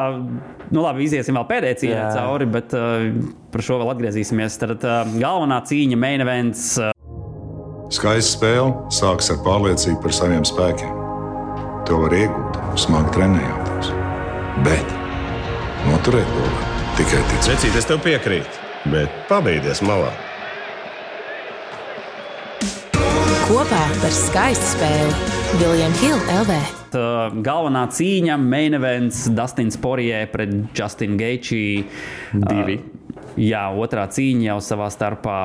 nu 0.70 0.86
labi, 0.86 1.08
iziesim 1.08 1.40
vēl 1.40 1.48
pēdējā 1.50 1.80
cīņā 1.84 2.04
cauri, 2.20 2.50
bet 2.58 2.76
uh, 2.78 3.08
par 3.54 3.66
šo 3.66 3.80
vēl 3.82 3.96
atgriezīsimies. 3.96 4.60
Tad 4.62 4.78
uh, 4.86 5.16
galvenā 5.18 5.64
cīņa, 5.66 5.98
main 6.04 6.26
events. 6.26 6.76
Uh, 6.78 6.94
Skaista 7.94 8.34
spēle 8.36 8.92
sākas 8.94 9.32
ar 9.32 9.40
pārliecību 9.48 10.04
par 10.04 10.16
saviem 10.16 10.44
spēkiem. 10.46 10.94
To 11.88 12.04
var 12.04 12.20
iegūt, 12.20 12.62
smagi 12.84 13.16
trenējot 13.16 13.67
bet 14.66 14.96
noturēt 15.88 16.30
lolu 16.38 16.64
tikai 16.98 17.22
ticēt. 17.32 17.54
Vecīt, 17.58 17.78
es 17.78 17.88
tev 17.90 18.02
piekrītu, 18.06 18.64
bet 18.94 19.14
pabeigties 19.30 19.84
malā. 19.86 20.10
Kopā 23.48 23.84
par 24.02 24.12
skaistu 24.12 24.74
spēli 24.74 25.36
Viljams 25.62 26.02
Hilde 26.04 26.40
LV. 26.42 26.58
Galvenā 27.46 27.86
cīņa, 27.94 28.36
main 28.42 28.76
events, 28.76 29.26
Dustins 29.36 29.78
Porijē 29.80 30.26
pret 30.32 30.54
Justinu 30.76 31.20
Geičī. 31.20 31.64
Divi. 32.34 32.78
Uh, 32.80 33.34
jā, 33.40 33.64
otrā 33.72 34.08
cīņa 34.12 34.50
jau 34.50 34.58
savā 34.64 34.90
starpā 34.92 35.40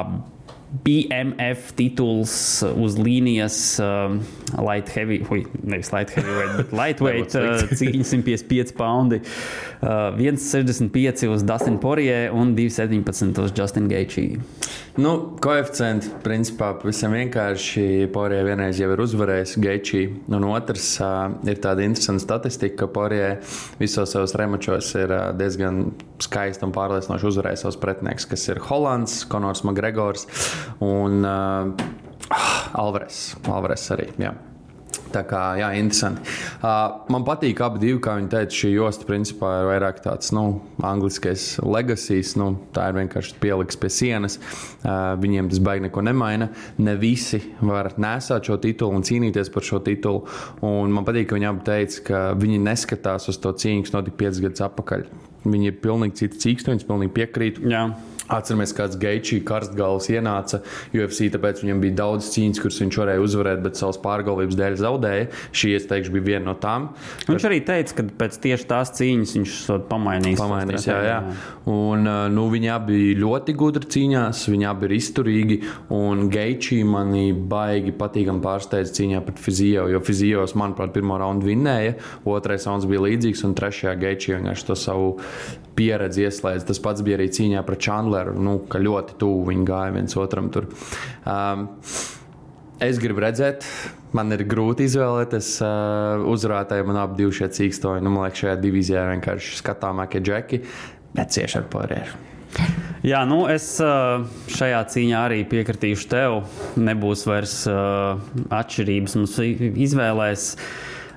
BMF 0.72 1.74
tituls 1.76 2.34
uz 2.64 2.96
līnijas 2.96 3.56
uh, 3.82 4.14
light 4.56 4.88
heavy, 4.94 5.20
ui, 5.28 5.44
nevis 5.68 5.92
light 5.92 6.12
heavyweight, 6.16 6.54
bet 6.56 6.72
lightweight 6.80 7.36
uh, 7.36 7.66
cīņa 7.68 8.06
155 8.08 8.72
poundi. 8.78 9.20
Uh, 9.82 10.16
1,65 10.16 11.28
uz 11.28 11.44
Dustin 11.44 11.76
Poirier 11.82 12.32
un 12.32 12.56
2,17 12.56 13.42
uz 13.44 13.52
Justin 13.58 13.90
Gaethje. 13.92 14.40
Nu, 15.00 15.12
koeficienti 15.40 16.10
principā 16.20 16.74
pavisam 16.76 17.14
vienkārši. 17.16 18.10
Poirier 18.12 18.44
vienreiz 18.44 18.76
jau 18.76 18.90
ir 18.92 19.00
uzvarējis 19.00 19.54
Gaethje, 19.64 20.02
un 20.28 20.44
otrs 20.50 20.90
uh, 21.00 21.32
ir 21.48 21.62
tāda 21.64 21.86
interesanta 21.86 22.20
statistika, 22.26 22.82
ka 22.82 22.90
Poirier 22.92 23.38
visos 23.80 24.12
savos 24.12 24.36
remačos 24.36 24.92
ir 25.00 25.16
uh, 25.16 25.30
diezgan 25.32 25.86
skaisti 26.20 26.68
un 26.68 26.76
pārliecinoši 26.76 27.30
uzvarējis 27.32 27.64
savus 27.64 27.80
pretinieks, 27.80 28.28
kas 28.28 28.44
ir 28.52 28.60
Holands, 28.68 29.22
Konors 29.32 29.64
Magregors 29.64 30.28
un 30.84 31.24
uh, 31.24 31.72
Alvarez. 32.76 33.30
Alvarez 33.48 33.88
arī. 33.96 34.12
Jā. 34.20 34.36
Tā 35.12 35.22
kā, 35.28 35.40
jā, 35.60 35.68
interesanti. 35.78 36.22
Uh, 36.62 37.02
man 37.12 37.26
patīk 37.26 37.60
abi 37.64 37.82
divi, 37.82 37.98
kā 38.02 38.16
viņi 38.18 38.30
teica, 38.32 38.58
šī 38.62 38.70
josta 38.74 39.08
principā 39.08 39.50
ir 39.60 39.68
vairāk 39.68 40.00
tāds, 40.04 40.32
nu, 40.36 40.44
angliskais 40.88 41.46
legacies. 41.64 42.34
Nu, 42.40 42.52
tā 42.74 42.88
ir 42.90 42.98
vienkārši 43.00 43.36
pieliks 43.42 43.78
pie 43.80 43.90
sienas. 43.92 44.38
Uh, 44.82 45.12
viņiem 45.22 45.50
tas 45.52 45.60
baigi 45.64 45.86
neko 45.86 46.04
nemaina. 46.06 46.48
Ne 46.82 46.96
visi 47.00 47.42
var 47.60 47.92
nesāt 48.00 48.48
šo 48.48 48.58
titulu 48.62 48.98
un 48.98 49.06
cīnīties 49.06 49.52
par 49.52 49.66
šo 49.66 49.82
titulu. 49.84 50.24
Un 50.66 50.94
man 50.94 51.08
patīk, 51.08 51.28
ka 51.30 51.38
viņi 51.38 51.50
abi 51.50 51.66
teica, 51.68 52.06
ka 52.08 52.22
viņi 52.38 52.62
neskatās 52.64 53.28
uz 53.32 53.40
to 53.42 53.52
cīņu, 53.52 53.86
kas 53.86 53.96
notika 53.96 54.22
piecus 54.24 54.42
gadus 54.46 54.64
atpakaļ. 54.68 55.06
Viņi 55.42 55.72
ir 55.72 55.78
pilnīgi 55.82 56.22
citi 56.22 56.42
cīkstoņi, 56.46 56.86
pilnīgi 56.88 57.14
piekrītu. 57.16 57.68
Jā. 57.70 57.88
Atceramies, 58.32 58.74
kāds 58.76 58.98
Geičī 59.00 59.40
karstgals 59.46 60.08
ienāca 60.12 60.62
UFC, 60.94 61.28
tāpēc 61.34 61.64
viņam 61.64 61.82
bija 61.82 61.98
daudz 62.02 62.30
cīņas, 62.34 62.62
kuras 62.62 62.80
viņš 62.84 63.00
varēja 63.02 63.24
uzvarēt, 63.26 63.64
bet 63.66 63.80
savas 63.80 64.00
pārgalvības 64.04 64.58
dēļ 64.58 64.78
zaudēja. 64.82 65.28
Šī, 65.50 65.74
es 65.80 65.88
teikšu, 65.90 66.14
bija 66.16 66.28
viena 66.32 66.50
no 66.50 66.56
tām. 66.60 66.90
Viņš 67.28 67.48
arī 67.48 67.60
teica, 67.66 67.98
ka 67.98 68.06
pēc 68.22 68.38
tieši 68.46 68.68
tās 68.70 68.94
cīņas 68.98 69.36
viņš 69.38 69.58
pamainīs. 69.90 70.40
Pamainīs, 70.40 70.88
jā, 70.88 70.98
jā. 71.08 71.18
Un, 71.72 72.08
nu, 72.32 72.48
viņi 72.52 72.72
abi 72.72 72.92
bija 72.92 73.18
ļoti 73.22 73.54
gudri 73.58 73.88
cīņās, 73.94 74.44
viņi 74.50 74.68
abi 74.68 74.88
ir 74.88 74.94
izturīgi. 74.96 75.58
Un 75.94 76.26
Geičī 76.32 76.82
manī 76.88 77.30
baigi 77.32 77.94
patīkami 77.98 78.42
pārsteidz 78.44 78.94
cīņā 78.98 79.22
pret 79.26 79.40
Fizijo, 79.42 79.88
jo 79.92 80.02
Fizijos, 80.04 80.56
manuprāt, 80.58 80.94
pirmo 80.94 81.18
raundu 81.20 81.48
vinnēja, 81.48 81.96
otrais 82.28 82.66
rauns 82.68 82.88
bija 82.90 83.04
līdzīgs, 83.06 83.44
un 83.48 83.56
trešajā 83.58 83.96
Geičī 84.02 84.36
vienkārši 84.36 84.68
to 84.68 84.78
savu 84.78 85.12
pieredzi 85.76 86.26
ieslēdz. 86.26 86.66
Tas 86.68 86.80
pats 86.82 87.04
bija 87.04 87.18
arī 87.20 87.28
cīņā 87.32 87.62
pret 87.66 87.86
Chandleru, 88.22 88.42
nu, 88.42 88.58
ka 88.70 88.78
ļoti 88.78 89.16
tuvu 89.18 89.46
viņi 89.50 89.64
gāja 89.66 89.94
viens 89.94 90.16
otram 90.16 90.50
tur. 90.52 90.68
Um, 91.26 91.70
Es 92.82 92.96
gribu 92.98 93.20
redzēt, 93.22 93.62
man 94.10 94.34
ir 94.34 94.40
grūti 94.42 94.88
izvēlēties 94.88 95.50
uh, 95.62 96.24
uzvarētāju. 96.26 96.82
Man 96.88 96.96
abi 96.98 97.28
šie 97.30 97.46
cīkstoņi, 97.54 98.02
nu, 98.02 98.10
man 98.10 98.24
liekas, 98.26 98.40
šajā 98.42 98.56
divīzijā 98.58 99.04
vienkārši 99.12 99.60
skatāmākie 99.60 100.18
džeki, 100.18 100.58
bet 101.14 101.30
cieši 101.30 101.60
ar 101.60 101.68
porēru. 101.70 102.18
Jā, 103.06 103.20
nu 103.30 103.44
es 103.52 103.68
uh, 103.86 104.26
šajā 104.50 104.80
cīņā 104.96 105.22
arī 105.28 105.44
piekritīšu 105.52 106.10
tev. 106.10 106.40
Nebūs 106.74 107.22
vairs 107.30 107.54
uh, 107.70 108.18
atšķirības 108.50 109.14
mums 109.20 109.38
izvēlēs. 109.86 110.48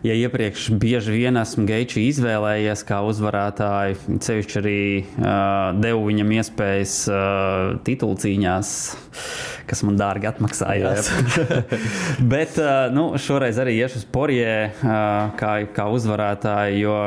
Ja 0.06 0.14
iepriekš 0.14 0.68
bieži 0.78 1.16
vien 1.16 1.38
esmu 1.40 1.64
Geiču 1.66 1.98
izvēlējies 2.04 2.84
kā 2.86 3.00
uzvarētāju, 3.10 4.20
ceļš 4.22 4.58
arī 4.60 4.82
uh, 5.02 5.72
devu 5.82 6.04
viņam 6.06 6.34
iespējas 6.36 6.94
uh, 7.10 7.72
titulcīņās, 7.88 8.70
kas 9.66 9.82
man 9.88 9.98
dārgi 9.98 10.30
atmaksājās. 10.30 11.10
Bet 12.36 12.60
uh, 12.62 12.86
nu, 12.94 13.08
šoreiz 13.18 13.58
arī 13.64 13.80
iešu 13.80 14.04
uz 14.04 14.06
Porijē 14.14 14.56
uh, 14.70 14.94
kā, 15.42 15.56
kā 15.74 15.90
uzvarētāju, 15.98 16.84
jo 16.86 17.00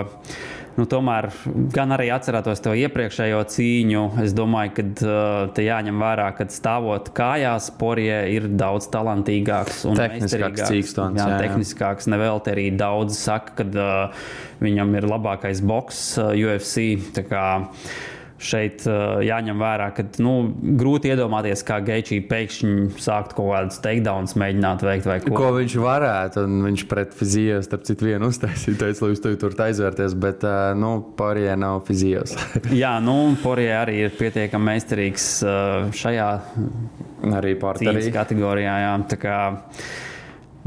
nu, 0.79 0.87
tomēr 0.88 1.29
gan 1.75 1.93
arī 1.97 2.09
atcerētos 2.14 2.62
to 2.64 2.75
iepriekšējo 2.79 3.41
cīņu. 3.53 4.05
Es 4.25 4.35
domāju, 4.37 4.75
ka 4.77 4.85
uh, 4.87 5.38
te 5.55 5.64
jāņem 5.67 6.03
vērā, 6.03 6.29
ka 6.38 6.49
stāvot 6.53 7.11
kājās, 7.17 7.71
Porijē 7.79 8.21
ir 8.33 8.49
daudz 8.59 8.88
talantīgāks 8.93 9.85
un 9.91 9.99
Tehniskāks 9.99 10.69
cīkstons, 10.71 11.19
jā, 11.19 11.27
jā. 11.35 11.41
tehniskāks. 11.45 12.09
Nevelti 12.11 12.55
arī 12.55 12.69
daudz 12.79 13.19
saka, 13.19 13.59
ka 13.61 13.67
uh, 13.69 14.29
viņam 14.64 14.95
ir 15.01 15.09
labākais 15.11 15.64
boks 15.67 16.05
uh, 16.23 16.33
UFC. 16.38 17.03
Šeit 18.38 18.85
uh, 18.87 19.18
jāņem 19.24 19.59
vērā, 19.59 19.88
ka 19.96 20.05
nu, 20.22 20.35
grūti 20.79 21.11
iedomāties, 21.11 21.64
kā 21.66 21.81
Geičī 21.83 22.20
pēkšņi 22.31 23.01
sākt 23.03 23.35
kaut 23.35 23.51
kādus 23.51 23.81
takedowns 23.83 24.37
mēģināt 24.38 24.85
veikt 24.87 25.27
ko. 25.27 25.35
Ko 25.35 25.51
viņš 25.57 25.74
varētu, 25.83 26.44
un 26.46 26.61
viņš 26.68 26.85
pret 26.90 27.16
fiziju, 27.18 27.59
starp 27.66 27.87
citu, 27.88 28.07
vienu 28.12 28.31
uztaisīja, 28.31 28.79
teica, 28.85 29.05
lai 29.05 29.12
jūs 29.12 29.24
tur 29.24 29.38
tur 29.42 29.59
aizvērties, 29.66 30.14
bet, 30.22 30.46
uh, 30.46 30.70
nu, 30.79 30.92
pārējie 31.18 31.57
nav 31.59 31.83
fizijos. 31.88 32.37
Jā, 32.83 32.94
nu, 33.03 33.35
Porija 33.42 33.83
arī 33.83 34.05
ir 34.07 34.14
pietiekami 34.18 34.72
meistarīgs 34.72 35.31
uh, 35.42 35.88
šajā 35.98 36.31
Arī 37.35 37.57
pārtarī. 37.59 38.05
kategorijā. 38.14 38.77
Jā. 38.85 38.92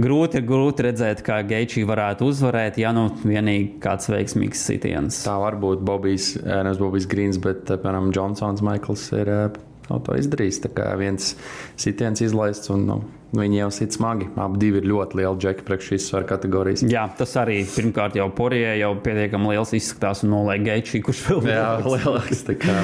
Grūti 0.02 0.40
ir 0.40 0.46
grūti 0.48 0.86
redzēt, 0.88 1.22
kā 1.26 1.42
Geičī 1.46 1.84
varētu 1.86 2.30
uzvarēt, 2.32 2.80
ja 2.82 2.94
nu 2.96 3.08
vienīgi 3.22 3.76
kāds 3.84 4.10
veiksmīgs 4.10 4.64
sitiens. 4.72 5.22
Tā 5.28 5.36
var 5.42 5.60
būt 5.62 5.84
Bobijs, 5.86 6.34
eh, 6.42 6.64
nevis 6.66 6.82
Bobijs 6.82 7.10
Grīns, 7.12 7.42
bet, 7.42 7.70
eh, 7.70 7.78
piemēram, 7.78 8.12
Džonsons 8.16 8.64
Maikls 8.66 9.12
ir 9.20 9.30
eh, 9.30 9.60
nu, 9.90 10.00
to 10.00 10.18
izdarījis. 10.18 10.62
Tā 10.66 10.72
kā 10.74 10.88
viens 10.98 11.36
sitiens 11.78 12.24
izlaists, 12.24 12.72
un 12.74 12.88
nu, 12.88 12.98
viņi 13.38 13.62
jau 13.62 13.70
sit 13.76 13.94
smagi. 13.94 14.32
Abi 14.42 14.60
divi 14.64 14.82
ir 14.82 14.90
ļoti 14.90 15.22
lieli 15.22 15.38
džeki 15.44 15.68
priekš 15.68 15.92
šīs 15.92 16.10
svaru 16.10 16.30
kategorijas. 16.32 16.86
Jā, 16.88 17.06
tas 17.18 17.36
arī 17.40 17.62
pirmkārt 17.68 18.18
jau 18.18 18.30
Porijai 18.36 18.80
jau 18.82 18.96
pietiekami 19.06 19.54
liels 19.54 19.76
izskatās 19.78 20.26
un 20.26 20.34
noliek 20.34 20.66
Geičī, 20.66 21.04
kurš 21.06 21.26
vēl 21.30 21.50
Jā, 21.52 21.72
lielāks. 21.86 22.46
Kā. 22.58 22.82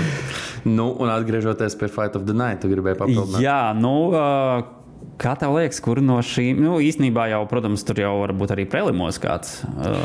Nu, 0.67 0.91
un 1.01 1.09
atgriežoties 1.09 1.79
pie 1.79 1.89
Fight 1.89 2.15
of 2.19 2.27
the 2.29 2.35
Night, 2.35 2.61
tu 2.61 2.69
gribēji 2.71 2.99
papildināt. 3.01 3.41
Jā, 3.41 3.61
nu. 3.77 3.95
Uh, 4.13 4.73
Kā 5.17 5.31
tev 5.39 5.55
liekas, 5.57 5.79
kur 5.81 5.97
no 6.05 6.19
šīm, 6.21 6.59
nu, 6.61 6.75
īstenībā 6.83 7.23
jau, 7.31 7.39
protams, 7.49 7.81
tur 7.87 7.97
jau 8.03 8.11
var 8.19 8.35
būt 8.37 8.53
arī 8.53 8.67
prelimos 8.69 9.17
kāds. 9.21 9.63
Uh, 9.73 10.03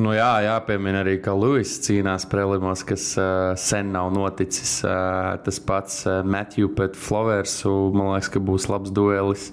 Nu, 0.00 0.12
jā, 0.16 0.28
jāpiemina 0.44 1.00
arī, 1.00 1.16
ka 1.24 1.32
Luis 1.36 1.72
cīnās 1.84 2.26
prelimos, 2.28 2.84
kas 2.84 3.06
uh, 3.20 3.52
sen 3.60 3.92
nav 3.94 4.12
noticis. 4.12 4.78
Uh, 4.84 5.38
tas 5.44 5.60
pats 5.64 6.02
uh, 6.04 6.20
Matthew 6.24 6.74
pret 6.76 6.98
Flowersu, 6.98 7.72
man 7.96 8.14
liekas, 8.14 8.32
ka 8.34 8.42
būs 8.44 8.68
labs 8.68 8.92
duelis. 8.92 9.48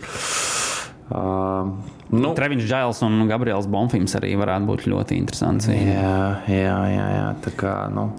Uh, 1.07 1.69
nu, 2.11 2.33
Treviņš 2.35 2.65
Džails 2.67 2.97
un 3.05 3.21
Gabriels 3.29 3.67
Bonfīms 3.71 4.11
arī 4.19 4.33
varētu 4.35 4.67
būt 4.67 4.87
ļoti 4.91 5.15
interesants. 5.21 5.69
Jā, 5.71 6.17
jā, 6.51 6.79
jā, 6.91 7.05
jā 7.13 7.27
tā 7.45 7.53
kā. 7.55 7.75
Nu. 7.93 8.09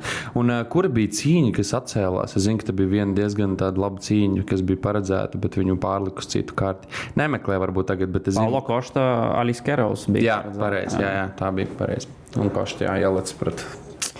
Un 0.40 0.54
uh, 0.54 0.62
kura 0.72 0.88
bija 0.92 1.12
cīņa, 1.18 1.50
kas 1.58 1.74
atcēlās? 1.76 2.36
Es 2.38 2.46
zinu, 2.46 2.62
ka 2.62 2.72
bija 2.76 2.94
viena 2.94 3.12
diezgan 3.18 3.58
tāda 3.60 3.84
laba 3.84 4.00
cīņa, 4.04 4.46
kas 4.48 4.64
bija 4.64 4.80
paredzēta, 4.86 5.40
bet 5.42 5.58
viņu 5.60 5.76
pārliku 5.82 6.24
uz 6.24 6.30
citu 6.32 6.56
kārti. 6.56 6.88
Nemeklēju, 7.20 7.64
varbūt 7.66 7.90
tagad, 7.92 8.14
bet 8.14 8.30
es 8.32 8.38
zinu, 8.38 8.46
Paulo 8.46 8.64
Kosta, 8.64 9.04
Alis 9.36 9.60
Kerovs 9.64 10.06
bija. 10.08 10.24
Jā, 10.30 10.38
pareizi. 10.56 11.02
Jā, 11.04 11.12
jā, 11.20 11.26
tā 11.36 11.52
bija 11.58 11.68
pareizi. 11.76 12.08
Un 12.40 12.48
košķi 12.54 12.88
jā, 12.88 12.96
ieliec 13.04 13.34
pret 13.40 13.66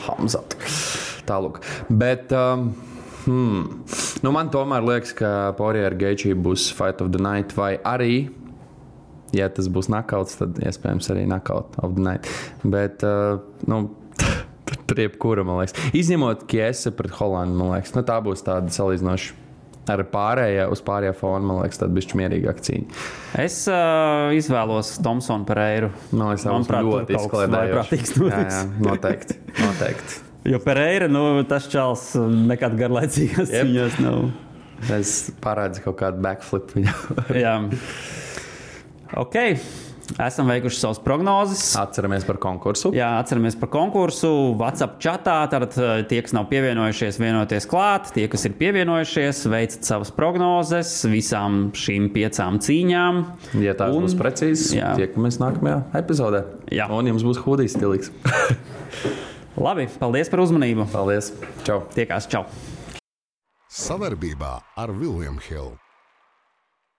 Hamzatu. 0.04 0.60
Tālāk. 1.28 1.62
Bet. 1.88 2.36
Um, 2.36 2.70
Hmm. 3.28 3.82
Nu, 4.24 4.30
man 4.32 4.48
tomēr 4.48 4.80
liekas, 4.86 5.10
ka 5.18 5.30
Porijā 5.58 5.90
ar 5.90 5.96
Geičī 6.00 6.30
būs 6.32 6.70
Fight 6.72 7.02
of 7.04 7.10
the 7.12 7.20
Night, 7.20 7.52
vai 7.58 7.74
arī, 7.84 8.30
ja 9.36 9.48
tas 9.52 9.68
būs 9.72 9.90
nakauts, 9.92 10.38
tad 10.40 10.60
iespējams 10.62 11.10
arī 11.14 11.26
Knockout 11.28 11.78
of 11.82 11.96
the 11.96 12.04
Night. 12.04 12.30
Bet, 12.64 13.04
uh, 13.06 13.42
nu, 13.70 13.84
tur 14.88 15.02
jebkura, 15.04 15.44
man 15.46 15.62
liekas, 15.62 15.76
izņemot 15.96 16.46
Kiesa 16.50 16.92
pret 16.96 17.14
Holandu, 17.18 17.58
man 17.60 17.76
liekas, 17.76 17.94
nu, 17.96 18.04
tā 18.08 18.20
būs 18.24 18.46
tāda 18.46 18.72
salīdzinoši. 18.74 19.44
Ar 19.88 20.02
pārējā, 20.04 20.66
uz 20.68 20.82
pārējā 20.84 21.14
fona, 21.16 21.40
man 21.48 21.62
liekas, 21.62 21.78
tāda 21.80 21.96
bija 21.96 22.18
mierīgāka 22.20 22.60
cīņa. 22.66 22.98
Es 23.40 23.62
uh, 23.72 24.28
izvēlos 24.36 24.90
Tomsonu 25.00 25.48
Pereiru. 25.48 25.88
Man 26.10 26.34
liekas, 26.34 26.44
tas 26.44 26.52
Manuprāt, 26.52 26.84
ļoti 26.84 27.16
izklaidējoši. 27.16 28.00
Jā, 28.28 28.42
jā, 28.44 28.62
noteikti. 28.84 29.38
noteikti. 29.56 30.24
Jo 30.48 30.60
Pereira, 30.64 31.08
nu, 31.10 31.42
tas 31.48 31.66
čels 31.68 32.12
nekad 32.48 32.76
garlaicīgās 32.78 33.50
Jep. 33.52 33.66
cīņās 33.66 33.98
nav. 34.00 34.28
Es 34.94 35.16
parādzu 35.42 35.82
kaut 35.88 35.98
kādu 36.00 36.22
backflip 36.24 36.72
viņam. 36.76 37.72
Ok. 39.16 39.36
Esam 40.24 40.48
veikuši 40.48 40.78
savus 40.80 40.98
prognozes. 41.04 41.74
Atceramies 41.76 42.24
par 42.24 42.38
konkursu. 42.40 42.94
Jā, 42.96 43.10
atceramies 43.20 43.56
par 43.60 43.68
konkursu. 43.68 44.30
WhatsApp 44.56 44.96
chatā. 45.04 45.34
Tad 45.52 45.66
eh, 45.76 46.02
tie, 46.08 46.22
kas 46.24 46.32
nav 46.32 46.46
pievienojušies, 46.48 47.18
vienoties 47.20 47.68
klāt. 47.68 48.08
Tie, 48.16 48.24
kas 48.32 48.46
ir 48.48 48.54
pievienojušies, 48.56 49.42
veicat 49.52 49.84
savas 49.84 50.12
prognozes 50.16 50.94
visām 51.12 51.68
šīm 51.76 52.08
piecām 52.14 52.56
cīņām. 52.64 53.20
Ja 53.60 53.76
tās 53.76 53.92
Un- 53.96 54.06
būs 54.08 54.16
precīzas, 54.16 54.72
tiekamies 54.96 55.40
nākamajā 55.44 55.82
epizodē. 56.00 56.44
Jā. 56.72 56.88
Un 56.88 57.12
jums 57.12 57.26
būs 57.28 57.42
hudijs 57.44 57.76
stilīgs. 57.76 58.08
Labi, 59.68 59.88
paldies 60.00 60.30
par 60.32 60.40
uzmanību. 60.44 60.88
Paldies! 60.92 61.32
Čau! 61.66 61.82
Tiekās, 61.92 62.30
čau! 62.30 62.46
Savarbībā 63.68 64.54
ar 64.80 64.94
Vilniņu 64.96 65.44
Hildu. 65.50 65.76